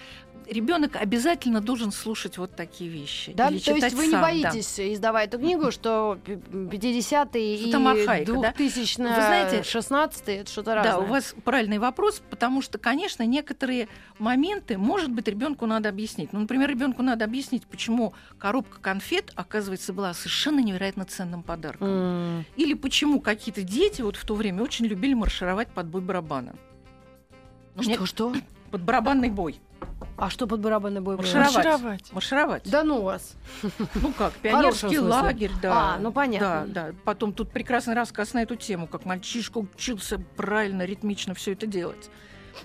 [0.50, 3.32] ребенок обязательно должен слушать вот такие вещи.
[3.32, 4.26] Да, или то есть вы не сам, да.
[4.50, 8.52] боитесь, издавая эту книгу, что п- 50-е Что и там архаика, да?
[8.56, 10.92] 2000 Вы знаете, 16 это что-то разное.
[10.92, 16.32] Да, у вас правильный вопрос, потому что, конечно, некоторые моменты, может быть, ребенку надо объяснить.
[16.32, 21.88] Ну, например, ребенку надо объяснить, почему коробка конфет, оказывается, была совершенно невероятно ценным подарком.
[21.88, 22.44] М.
[22.56, 26.54] Или почему какие-то дети вот в то время очень любили маршировать под бой барабана.
[27.74, 28.32] Ну, мне- Что, что?
[28.70, 29.60] Под барабанный бой.
[30.16, 31.16] А что под барабанный бой?
[31.16, 31.54] Маршировать.
[31.54, 32.12] Маршировать.
[32.12, 32.62] Маршировать.
[32.70, 33.36] Да ну вас.
[33.94, 35.94] Ну как, пионерский лагерь, да.
[35.94, 36.66] А, ну понятно.
[36.68, 36.94] Да, да.
[37.04, 42.10] Потом тут прекрасный рассказ на эту тему, как мальчишка учился правильно, ритмично все это делать.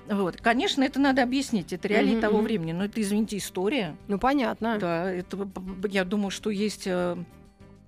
[0.08, 0.38] Вот.
[0.38, 3.96] Конечно, это надо объяснить, это реалии Мгм, того времени, но это, извините, история.
[4.08, 4.80] Ну понятно.
[4.80, 5.48] Да, это,
[5.90, 7.18] я думаю, что есть э,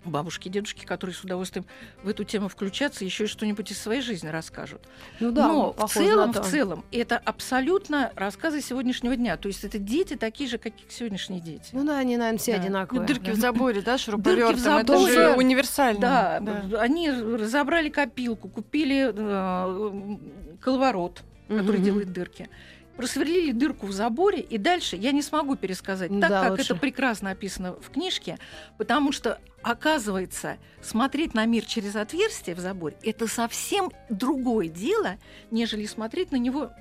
[0.10, 1.66] бабушки, дедушки, которые с удовольствием
[2.04, 4.82] в эту тему включатся, еще и что-нибудь из своей жизни расскажут.
[5.20, 9.38] Ну да, Но в целом, в целом, это абсолютно рассказы сегодняшнего дня.
[9.38, 11.70] То есть это дети такие же, как и сегодняшние дети.
[11.74, 12.58] Ну да, они, наверное, все Да.
[12.60, 13.08] Ну, одинаковые.
[13.08, 14.58] дырки в заборе, да, шуруповертом.
[14.58, 14.82] заборе.
[14.84, 16.00] Это же универсально.
[16.00, 20.18] Да, они разобрали копилку, купили э,
[20.62, 21.84] коловорот, который Мгм.
[21.84, 22.50] делает дырки.
[22.98, 26.64] Просверлили дырку в заборе, и дальше я не смогу пересказать так, Да, как лучше.
[26.64, 28.38] это прекрасно описано в книжке,
[28.78, 35.18] потому что, оказывается, смотреть на мир через отверстие в заборе это совсем другое дело,
[35.52, 36.72] нежели смотреть на него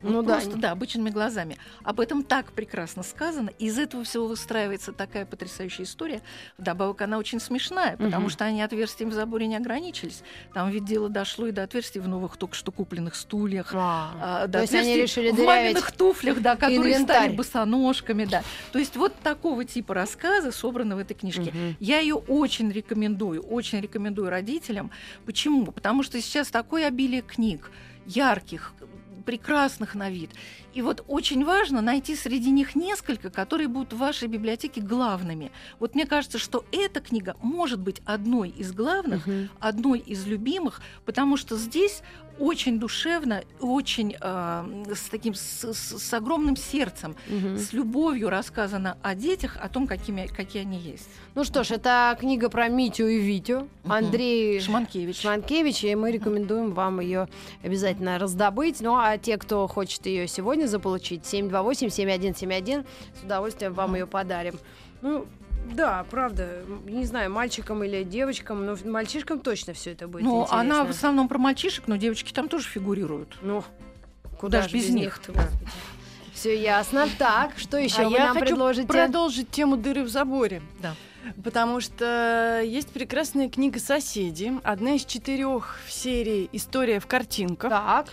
[0.00, 1.56] вот Ну да, просто, да, обычными глазами.
[1.82, 3.50] Об этом так прекрасно сказано.
[3.58, 6.20] Из этого всего выстраивается такая потрясающая история.
[6.56, 8.30] Вдобавок она очень смешная, потому Мгм.
[8.30, 10.22] что они отверстием в заборе не ограничились.
[10.54, 13.72] Там ведь дело дошло и до отверстий в новых только что купленных стульях.
[13.74, 17.16] А, а, то до есть они решили в маминых туфлях, да, которые инвентарь.
[17.24, 18.42] стали босоножками, да.
[18.72, 21.50] То есть вот такого типа рассказы собраны в этой книжке.
[21.52, 21.76] Мгм.
[21.80, 24.90] Я ее очень рекомендую, очень рекомендую родителям.
[25.26, 25.66] Почему?
[25.72, 27.70] Потому что сейчас такое обилие книг,
[28.06, 28.72] ярких,
[29.28, 30.30] прекрасных на вид.
[30.78, 35.50] И вот очень важно найти среди них несколько, которые будут в вашей библиотеке главными.
[35.80, 39.48] Вот мне кажется, что эта книга может быть одной из главных, Мгм.
[39.58, 42.02] одной из любимых, потому что здесь
[42.38, 47.58] очень душевно, очень э, с таким с, с- с огромным сердцем, Мгм.
[47.58, 51.08] с любовью рассказано о детях, о том, какими, какие они есть.
[51.34, 53.66] Ну что ж, это книга про Митю и Витю.
[53.82, 53.92] Мгм.
[53.92, 55.22] Андрей Шманкевич.
[55.22, 57.26] Шманкевич, и мы рекомендуем вам ее
[57.64, 58.80] обязательно раздобыть.
[58.82, 62.86] Ну а те, кто хочет ее сегодня заполучить, 728-7171,
[63.20, 64.58] с удовольствием вам ее подарим.
[65.02, 65.26] Ну,
[65.72, 70.60] да, правда, не знаю, мальчикам или девочкам, но мальчишкам точно все это будет Ну, интересно.
[70.60, 73.36] она в основном про мальчишек, но девочки там тоже фигурируют.
[73.42, 73.64] Ну,
[74.38, 75.04] куда Даже ж без без них.
[75.04, 75.66] них-то, господи.
[76.32, 77.08] Все ясно.
[77.18, 78.86] Так, что еще а вы я нам хочу предложите?
[78.88, 80.62] продолжить тему дыры в заборе.
[80.80, 80.94] Да.
[81.42, 87.70] Потому что есть прекрасная книга «Соседи», одна из четырех в серии «История в картинках».
[87.70, 88.06] Так.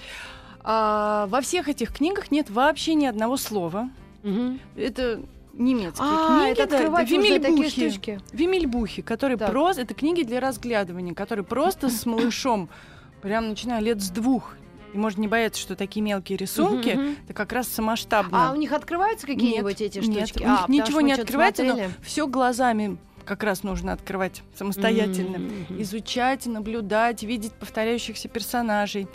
[0.68, 3.90] А, во всех этих книгах нет вообще ни одного слова.
[4.24, 4.60] Мгм.
[4.76, 5.22] Это
[5.54, 7.70] немецкие А, книги, это да, открывать такие Вимельбухи.
[7.90, 8.20] штучки.
[8.34, 9.52] Вимельбухи, которые Так.
[9.52, 9.84] просто...
[9.84, 12.68] Это книги для разглядывания, которые просто с малышом,
[13.22, 14.56] прям начиная лет с двух,
[14.94, 17.16] и можно не бояться, что такие мелкие рисунки, мгм.
[17.26, 18.50] это как раз самоштабно.
[18.50, 20.44] А у них открываются какие-нибудь эти Нет, штучки?
[20.44, 21.94] у них А, потому ничего не открывается, но смотрели.
[22.04, 25.40] все глазами как раз нужно открывать самостоятельно.
[25.40, 25.82] Мгм.
[25.82, 29.08] Изучать, наблюдать, видеть повторяющихся персонажей.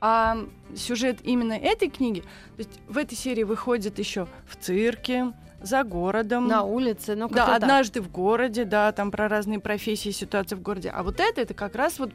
[0.00, 0.38] А
[0.74, 6.48] сюжет именно этой книги, то есть в этой серии выходит еще в цирке, за городом.
[6.48, 7.62] На улице, ну да, как-то так.
[7.62, 10.90] однажды в городе, да, там про разные профессии, ситуации в городе.
[10.94, 12.12] А вот это, это как раз вот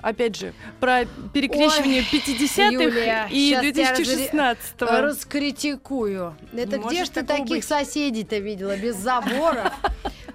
[0.00, 4.86] Опять же, про перекрещивание 50-х Юлия, и щас тебя 2016-го.
[4.86, 6.36] Раскритикую.
[6.52, 7.64] Это Не где может ж ты таких быть.
[7.64, 9.72] соседей-то видела без забора?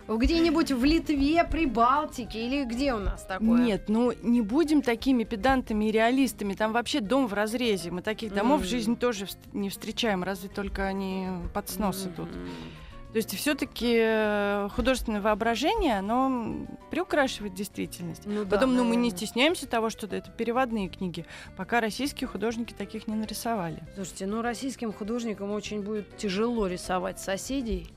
[0.08, 3.62] Где-нибудь в Литве, Прибалтике или где у нас такое?
[3.62, 6.54] Нет, ну не будем такими педантами и реалистами.
[6.54, 7.92] Там вообще дом в разрезе.
[7.92, 8.70] Мы таких домов в М.
[8.70, 12.30] жизни тоже не встречаем, разве только они под снос идут.
[12.30, 12.50] Мгм.
[13.14, 18.24] То есть все-таки художественное воображение, оно приукрашивает действительность.
[18.26, 21.24] Ну да, Потом, ну, мы не стесняемся того, что это переводные книги,
[21.56, 23.84] пока российские художники таких не нарисовали.
[23.94, 27.88] Слушайте, ну российским художникам очень будет тяжело рисовать соседей.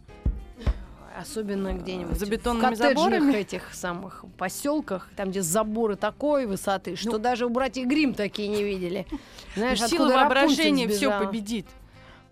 [1.18, 3.34] Особенно где-нибудь За в бетонными коттеджных заборами?
[3.36, 7.18] этих самых поселках, там, где заборы такой высоты, что Ну.
[7.18, 9.06] даже у братьев Грим такие не видели.
[9.54, 11.66] Знаешь, Сила воображения все победит.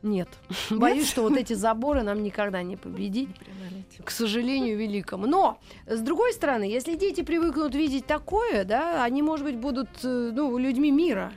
[0.03, 0.29] Нет.
[0.69, 3.31] Боюсь, что вот эти заборы нам никогда не победить.
[4.05, 5.27] К сожалению, великому.
[5.27, 10.31] Но, с другой стороны, если дети привыкнут видеть такое, да, они, может быть, будут э,
[10.35, 11.33] ну, людьми мира.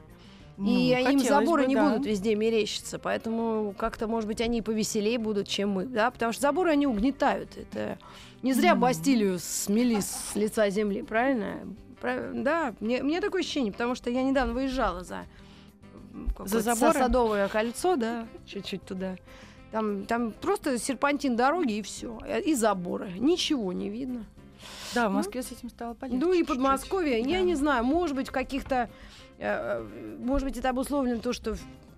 [0.58, 1.89] И Ну, им хотелось заборы бы, не да.
[1.89, 2.98] будут везде мерещиться.
[2.98, 5.86] Поэтому как-то, может быть, они повеселее будут, чем мы.
[5.86, 6.10] Да?
[6.10, 7.56] Потому что заборы они угнетают.
[7.58, 8.00] Это
[8.41, 11.60] не зря Бастилию смели с лица земли, правильно?
[12.02, 15.26] Прав- Да, мне, мне такое ощущение, потому что я недавно выезжала за,
[16.30, 16.93] какое-то заборы?
[17.00, 19.15] Садовое кольцо, да, чуть-чуть туда.
[19.72, 22.20] Там, там просто серпантин дороги и все.
[22.46, 23.12] И заборы.
[23.20, 24.26] Ничего не видно.
[24.96, 26.17] Да, в Москве с этим стало полегче.
[26.20, 26.48] Ну и чуть-чуть.
[26.48, 27.41] Подмосковье, я Да.
[27.41, 28.89] не знаю, может быть, в каких-то, э, э,
[29.39, 31.56] может быть, это обусловлено то, что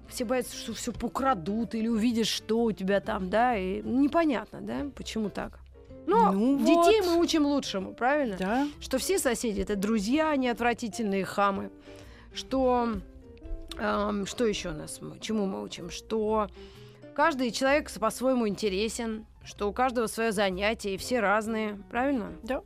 [0.09, 4.87] все боятся, что все украдут или увидят, что у тебя там, да, и непонятно, да,
[4.95, 5.59] почему так.
[6.07, 7.11] Но Ну детей вот.
[7.11, 8.35] мы учим лучшему, правильно?
[8.37, 8.67] Да.
[8.81, 11.69] Что все соседи это друзья, не отвратительные хамы.
[12.33, 12.95] Что
[13.77, 15.91] эм, что еще нас мы, чему мы учим?
[15.91, 16.49] Что
[17.13, 22.31] каждый человек по-своему интересен, что у каждого свое занятие, и все разные, правильно?
[22.43, 22.61] Да.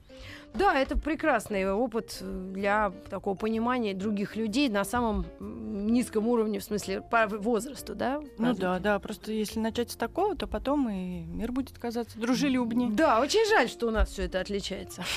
[0.53, 7.01] Да, это прекрасный опыт для такого понимания других людей на самом низком уровне, в смысле,
[7.01, 8.21] по возрасту, да?
[8.37, 12.91] Ну да, да, просто если начать с такого, то потом и мир будет казаться дружелюбнее.
[12.91, 15.03] Да, очень жаль, что у нас все это отличается.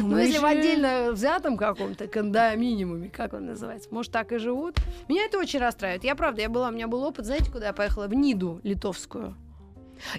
[0.00, 4.76] Ну, если в отдельно взятом каком-то кондоминиуме, как он называется, может, так и живут.
[5.08, 6.04] Меня это очень расстраивает.
[6.04, 8.06] Я правда, я была, у меня был опыт, знаете, куда я поехала?
[8.06, 9.34] В Ниду литовскую.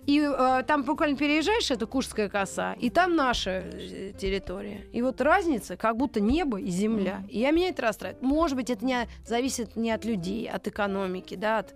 [0.06, 4.86] И э, там буквально переезжаешь, это Куршская коса, и там наша э, территория.
[4.91, 7.24] И вот разница, как будто небо и земля.
[7.30, 8.22] И я меня это расстраивает.
[8.22, 11.76] Может быть, это не зависит не от людей, от экономики, да, от,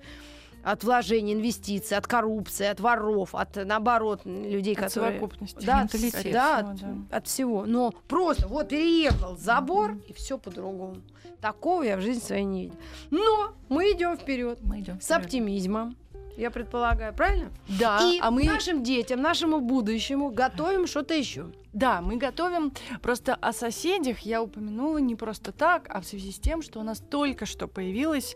[0.63, 5.11] от вложений, инвестиций, от коррупции, от воров, от, наоборот, людей, От которые...
[5.11, 5.65] совокупности.
[5.65, 5.91] Да, от,
[6.31, 6.95] да, от, да.
[7.11, 7.65] от всего.
[7.65, 10.97] Но просто вот переехал забор, и все по-другому.
[11.41, 12.79] Такого я в жизни своей не видела.
[13.11, 15.95] Но мы идем вперед Мы идем с оптимизмом.
[16.37, 17.51] Я предполагаю, правильно?
[17.79, 21.47] Да, и а мы нашим детям, нашему будущему готовим что-то еще.
[21.73, 22.73] Да, мы готовим.
[23.01, 26.83] Просто о соседях я упомянула не просто так, а в связи с тем, что у
[26.83, 28.35] нас только что появилась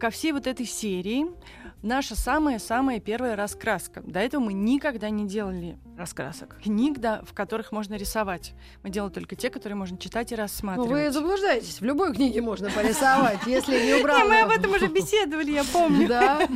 [0.00, 1.26] ко всей вот этой серии
[1.82, 4.02] наша самая-самая первая раскраска.
[4.04, 6.56] До этого мы никогда не делали раскрасок.
[6.62, 8.52] Книг, да, в которых можно рисовать.
[8.82, 10.90] Мы делали только те, которые можно читать и Ну, рассматривать.
[10.90, 11.80] вы заблуждаетесь.
[11.80, 14.26] В любой книге можно порисовать, если не убрал.
[14.28, 16.06] мы об этом уже беседовали, я помню.
[16.08, 16.46] Да.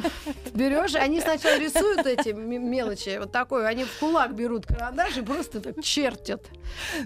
[0.55, 5.61] Берешь, они сначала рисуют эти мелочи, вот такой, они в кулак берут карандаш и просто
[5.61, 6.43] так чертят.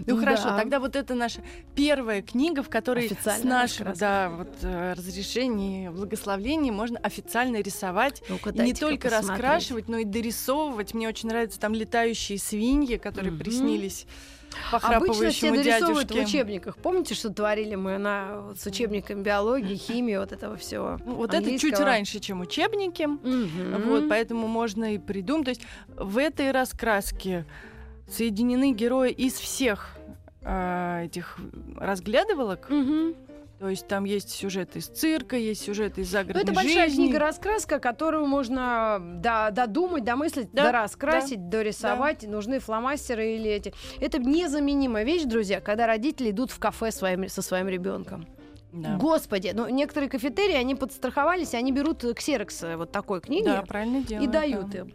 [0.06, 0.58] Ну хорошо, Да.
[0.58, 1.40] тогда вот это наша
[1.74, 8.05] первая книга, в которой с нашего да, вот, э, разрешения, благословления можно официально рисовать.
[8.28, 9.30] Ну-ка, И не только посмотреть.
[9.30, 10.94] раскрашивать, но и дорисовывать.
[10.94, 13.40] Мне очень нравятся там летающие свиньи, которые Мгм.
[13.40, 14.06] приснились
[14.72, 16.38] Обычно все дорисовывают в дядюшке.
[16.38, 16.76] учебниках.
[16.78, 20.98] Помните, что творили мы на, вот, с учебником биологии, химии, вот этого всего?
[21.04, 23.06] Ну, Вот это чуть раньше, чем учебники.
[23.86, 25.44] Вот, поэтому можно и придумать.
[25.44, 25.62] То есть
[25.94, 27.44] в этой раскраске
[28.08, 29.92] соединены герои из всех
[30.42, 31.36] а, этих
[31.76, 32.70] разглядывалок.
[33.58, 37.04] То есть там есть сюжет из цирка, есть сюжет из Ну, загородной это большая жизни.
[37.04, 42.24] книга раскраска, которую можно да, додумать, домыслить, Да, дораскрасить, дорисовать.
[42.24, 43.72] Нужны фломастеры или эти.
[43.98, 48.26] Это незаменимая вещь, друзья, когда родители идут в кафе своим, со своим ребенком.
[48.72, 48.96] Да.
[48.96, 53.46] Господи, ну некоторые кафетерии, они подстраховались, и они берут ксерокс э, вот такой книги.
[53.46, 54.30] Да, правильно и делают.
[54.30, 54.78] дают да.
[54.80, 54.92] им.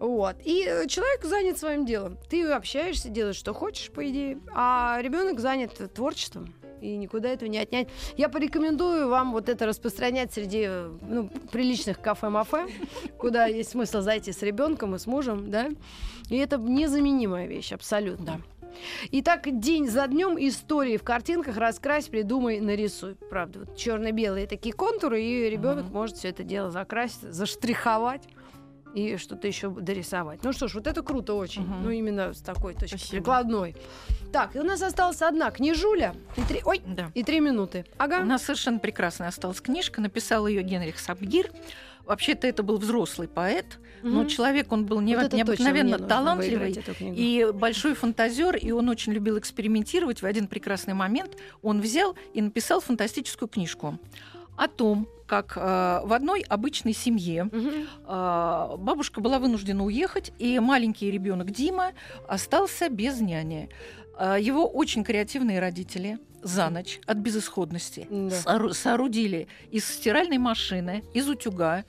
[0.00, 0.36] Вот.
[0.44, 2.18] И э, человек занят своим делом.
[2.28, 4.40] Ты общаешься, делаешь, что хочешь, по идее.
[4.52, 6.52] А ребенок занят творчеством.
[6.80, 7.88] И никуда этого не отнять.
[8.16, 12.66] Я порекомендую вам вот это распространять среди э, ну, приличных кафе-мафе,
[13.18, 15.68] куда есть смысл зайти с ребенком и с мужем, да.
[16.28, 18.40] И это незаменимая вещь, абсолютно.
[19.10, 23.16] Итак, день за днем истории в картинках раскрась, придумай, нарисуй.
[23.28, 25.92] Правда, вот черно-белые такие контуры, и ребенок Мгм.
[25.92, 28.22] может все это дело закрасить, заштриховать
[28.94, 30.42] и что-то еще дорисовать.
[30.42, 31.62] Ну что ж, вот это круто очень.
[31.62, 31.82] Мгм.
[31.84, 33.16] Ну именно с такой точки Спасибо.
[33.16, 33.76] прикладной.
[34.32, 37.10] Так, и у нас осталась одна книжуля и три, ой, Да.
[37.14, 37.84] и три минуты.
[37.98, 38.20] Ага.
[38.20, 40.00] У нас совершенно прекрасная осталась книжка.
[40.00, 41.50] Написал ее Генрих Сабгир.
[42.06, 44.28] Вообще-то это был взрослый поэт, но Мгм.
[44.28, 46.74] человек он был Вот нево- точно необыкновенно талантливый
[47.14, 50.20] и большой фантазер, и он очень любил экспериментировать.
[50.22, 53.98] В один прекрасный момент он взял и написал фантастическую книжку
[54.56, 55.60] о том, как э,
[56.04, 57.48] в одной обычной семье
[58.04, 61.92] а, бабушка была вынуждена уехать, и маленький ребенок Дима
[62.28, 63.68] остался без няни.
[64.16, 68.30] А, Его очень креативные родители за ночь от безысходности Да.
[68.34, 71.84] соору- соорудили из стиральной машины, из утюга,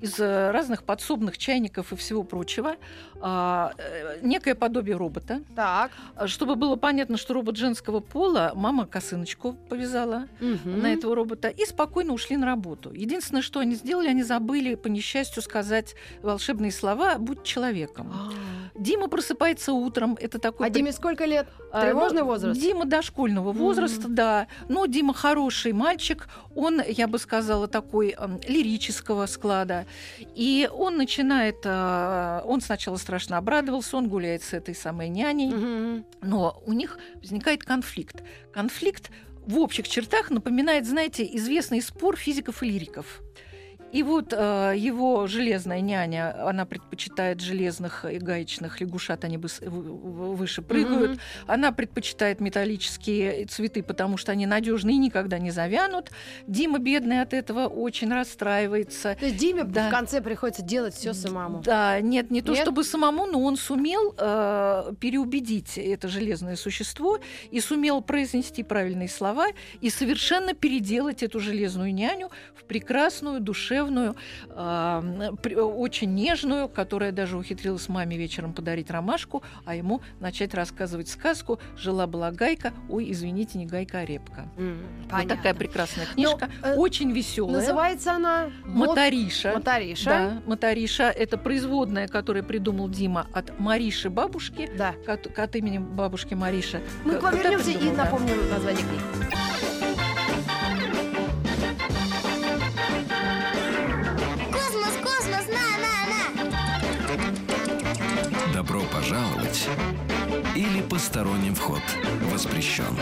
[0.00, 2.76] из э, разных подсобных чайников и всего прочего
[3.20, 5.42] а, э, некое подобие робота.
[5.54, 5.90] Так.
[6.14, 10.80] А, Чтобы было понятно, что робот женского пола, мама косыночку повязала Мгм.
[10.82, 12.92] на этого робота и спокойно ушли на работу.
[12.92, 18.12] Единственное, что они сделали, они забыли по несчастью сказать волшебные слова «будь человеком».
[18.14, 18.32] А.
[18.78, 20.66] Дима просыпается утром, это такой...
[20.66, 21.48] А Диме сколько лет?
[21.72, 22.60] А, Тревожный ну, возраст?
[22.60, 24.46] Дима дошкольного возраста, да.
[24.68, 29.85] Но Дима хороший мальчик, он, я бы сказала, такой эм, лирического склада.
[30.34, 36.04] И он начинает, э, он сначала страшно обрадовался, он гуляет с этой самой няней, Мгм.
[36.22, 38.22] но у них возникает конфликт.
[38.52, 39.10] Конфликт
[39.46, 43.22] в общих чертах напоминает, знаете, известный спор физиков и лириков.
[43.92, 49.48] И вот э, его железная няня, она предпочитает железных и гаечных лягушат, они в-
[50.36, 51.12] выше прыгают.
[51.12, 51.20] Мгм.
[51.46, 56.10] Она предпочитает металлические цветы, потому что они надежные и никогда не завянут.
[56.48, 59.16] Дима, бедный от этого, очень расстраивается.
[59.18, 59.86] То есть Диме Да.
[59.88, 61.62] в конце приходится делать все самому.
[61.62, 62.62] Да, нет, не то Нет?
[62.62, 67.18] чтобы самому, но он сумел э, переубедить это железное существо
[67.52, 69.46] и сумел произнести правильные слова
[69.80, 74.16] и совершенно переделать эту железную няню в прекрасную, душевную, душевную,
[74.56, 82.30] очень нежную, которая даже ухитрилась маме вечером подарить ромашку, а ему начать рассказывать сказку «Жила-была
[82.30, 82.72] гайка».
[82.88, 84.48] Ой, извините, не гайка, а репка.
[84.56, 84.78] М,
[85.10, 87.56] Вот такая прекрасная книжка, Ну, э, очень веселая.
[87.60, 89.52] Называется она «Мот- Мотариша.
[89.54, 90.04] Мотариша.
[90.10, 94.94] Да, Мотариша– это производная, которую придумал Дима от Мариши бабушки, Да.
[95.06, 96.80] от, от имени бабушки Мариша.
[97.04, 99.55] Мы К- к вам вернемся и напомним название книги.
[109.56, 111.80] Пожаловать или посторонним вход
[112.32, 112.96] воспрещен.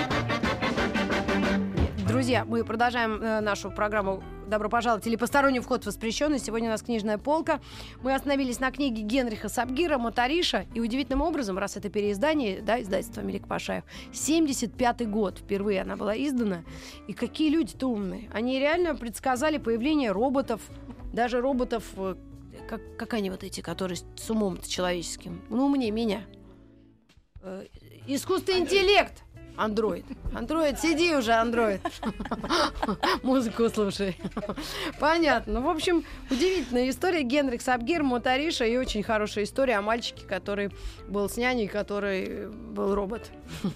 [2.06, 6.38] Друзья, мы продолжаем э, нашу программу «Добро пожаловать» или «Посторонний вход воспрещенный».
[6.38, 7.60] Сегодня у нас книжная полка.
[8.02, 10.66] Мы остановились на книге Генриха Сабгира «Моториша».
[10.74, 16.16] И удивительным образом, раз это переиздание, да, издательство Мелик Пашаев, 75-й год впервые она была
[16.16, 16.62] издана.
[17.08, 18.30] И какие люди-то умные.
[18.32, 20.60] Они реально предсказали появление роботов,
[21.12, 22.14] даже роботов, э,
[22.68, 25.42] как, как они вот эти, которые с умом человеческим.
[25.50, 26.22] Ну, умнее меня.
[27.46, 27.66] Э,
[28.06, 29.23] Искусственный интеллект.
[29.56, 30.04] Андроид.
[30.34, 31.80] Андроид, сиди уже, андроид.
[33.22, 34.16] Музыку слушай.
[34.98, 35.54] Понятно.
[35.54, 37.22] Ну, в общем, удивительная история.
[37.22, 40.70] Генрих Сабгир, Мотариша и очень хорошая история о мальчике, который
[41.08, 43.30] был с няней, который был робот.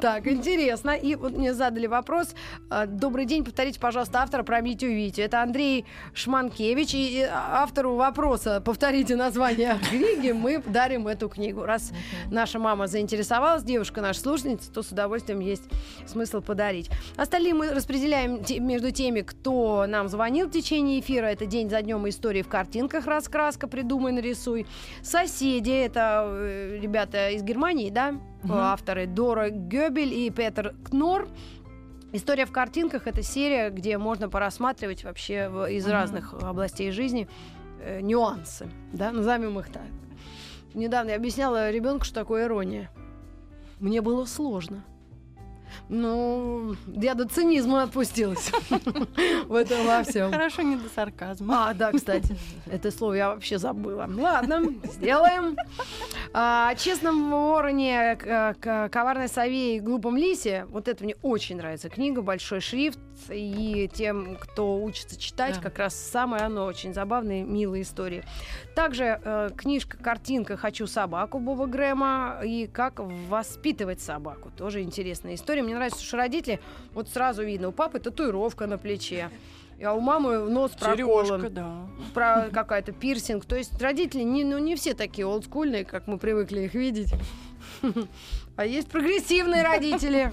[0.00, 0.90] Так, интересно.
[0.90, 2.34] И вот мне задали вопрос.
[2.70, 5.22] А, Добрый день, повторите, пожалуйста, автора про Митю Витю.
[5.22, 6.94] Это Андрей Шманкевич.
[6.94, 11.64] И автору вопроса, повторите название книги, мы дарим эту книгу.
[11.64, 11.92] Раз
[12.30, 15.64] наша мама заинтересовалась, девушка наша слушательница, то с удовольствием есть
[16.06, 16.90] смысл подарить.
[17.16, 21.26] Остальные мы распределяем те- между теми, кто нам звонил в течение эфира.
[21.26, 24.66] Это день за днем истории в картинках раскраска «Придумай, нарисуй».
[25.02, 28.14] Соседи, это э, ребята из Германии, да?
[28.48, 31.28] Авторы Дора Гёбель и Петер Кнор.
[32.12, 35.92] История в картинках это серия, где можно порассматривать вообще из Мгм.
[35.92, 37.28] разных областей жизни
[37.80, 39.82] э, нюансы, да, назовем их так.
[40.74, 42.90] Недавно я объясняла ребенку, что такое ирония.
[43.80, 44.84] Мне было сложно.
[45.90, 48.50] Ну, я до цинизма отпустилась
[49.46, 50.30] в этом во всем.
[50.32, 51.68] Хорошо, не до сарказма.
[51.70, 54.08] А, да, кстати, это слово я вообще забыла.
[54.10, 55.56] Ладно, сделаем.
[56.32, 60.66] А, О честном вороне, к- к- коварной сове и глупом лисе.
[60.70, 62.98] Вот это мне очень нравится книга, большой шрифт.
[63.30, 65.62] И тем, кто учится читать, Да.
[65.62, 68.24] как раз самое оно очень забавные, милые истории.
[68.74, 70.56] Также э, книжка «Картинка.
[70.56, 74.50] Хочу собаку» Боба Грэма и «Как воспитывать собаку».
[74.56, 75.62] Тоже интересная история.
[75.62, 76.60] Мне нравится, что родители,
[76.94, 79.30] вот сразу видно, у папы татуировка на плече,
[79.84, 81.86] а у мамы нос Сережка, да.
[82.14, 83.44] про какая-то пирсинг.
[83.44, 87.12] То есть родители не, ну, не все такие олдскульные, как мы привыкли их видеть.
[88.56, 90.32] А есть прогрессивные родители.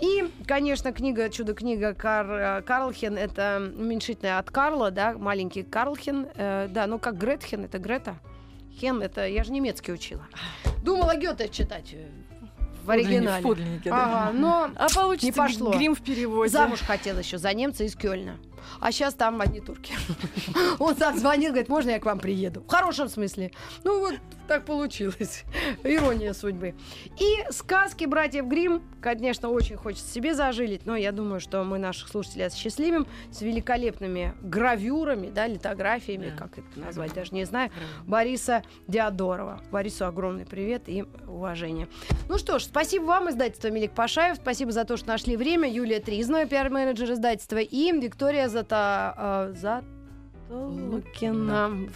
[0.00, 6.68] И, конечно, книга «Чудо-книга» Кар, э, Карлхен, это уменьшительное от Карла, да, маленький Карлхен, э,
[6.70, 8.18] да, ну как Гретхен, это Грета.
[8.78, 10.26] Хен, это, я же немецкий учила.
[10.84, 12.08] Думала Гёте читать э,
[12.84, 13.42] в оригинале.
[13.42, 14.26] В подлиннике, да.
[14.26, 15.72] Ага, но А получится Не пошло.
[15.72, 16.50] грим в переводе.
[16.50, 18.36] Замуж хотел еще за немца из Кёльна.
[18.80, 19.94] А сейчас там одни турки.
[20.78, 22.60] Он сам звонил, говорит, можно я к вам приеду?
[22.62, 23.50] В хорошем смысле.
[23.84, 24.14] Ну вот
[24.48, 25.44] так получилось.
[25.84, 26.74] Ирония судьбы.
[27.18, 32.08] И сказки братьев Грим, конечно, очень хочется себе зажилить, но я думаю, что мы наших
[32.08, 36.36] слушателей осчастливим с великолепными гравюрами, да, литографиями, Да.
[36.36, 37.70] как это назвать, даже не знаю,
[38.06, 39.60] Бориса Диадорова.
[39.70, 41.88] Борису огромный привет и уважение.
[42.28, 44.36] Ну что ж, спасибо вам, издательство Мелик Пашаев.
[44.36, 45.68] Спасибо за то, что нашли время.
[45.70, 49.52] Юлия Тризнова, пиар-менеджер издательства, и Виктория Зата...
[50.48, 51.88] Затолукина.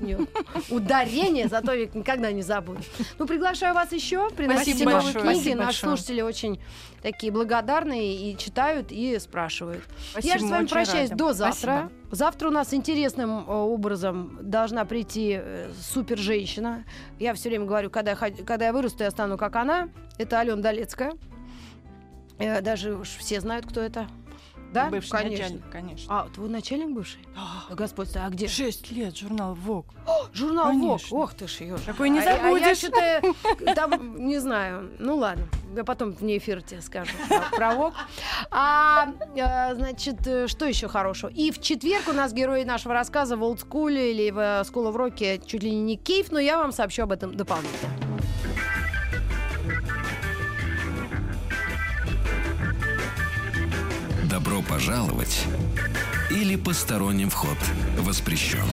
[0.00, 0.26] У неё
[0.70, 2.80] Ударение, зато Вик никогда не забуду.
[3.18, 4.28] Ну, приглашаю вас еще.
[4.30, 5.12] Приносите новые большое.
[5.12, 5.34] книги.
[5.34, 5.96] Спасибо Наши большое.
[5.96, 6.60] слушатели очень
[7.02, 9.82] такие благодарные и читают, и спрашивают.
[10.10, 11.24] Спасибо, Я же с вами прощаюсь рада.
[11.24, 11.88] до завтра.
[11.88, 11.90] Спасибо.
[12.10, 16.84] Завтра у нас интересным э, образом должна прийти э, супер женщина.
[17.18, 19.88] Я все время говорю, когда я, когда я вырасту, я стану как она.
[20.18, 21.12] Это Алена Долецкая.
[22.38, 24.06] Э, даже уж все знают, кто это.
[24.74, 25.44] Да, Бывший конечно.
[25.44, 26.06] начальник, конечно.
[26.20, 27.20] А, твой начальник бывший?
[27.70, 28.48] А, Господь, а где?
[28.48, 29.86] Шесть лет, журнал «Вог».
[30.34, 30.98] Журнал Вог.
[31.00, 31.16] Конечно.
[31.18, 31.80] Ох ты ж, Ёж.
[31.82, 32.78] Такой не А- а я забудешь.
[32.78, 34.90] что-то там, не знаю.
[34.98, 35.46] Ну ладно,
[35.76, 37.12] я потом вне эфира тебе скажу
[37.56, 37.94] про- Вог.
[38.50, 41.30] А, э, значит, э, что еще хорошего?
[41.30, 44.96] И в четверг у нас герои нашего рассказа в олдскуле или в э, School of
[44.96, 47.92] Rock чуть ли не кейф, но я вам сообщу об этом дополнительно.
[54.44, 55.46] Добро пожаловать
[56.30, 57.56] или посторонним вход
[57.96, 58.70] воспрещен.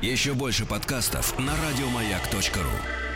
[0.00, 3.07] Еще больше подкастов на радиомаяк.ру.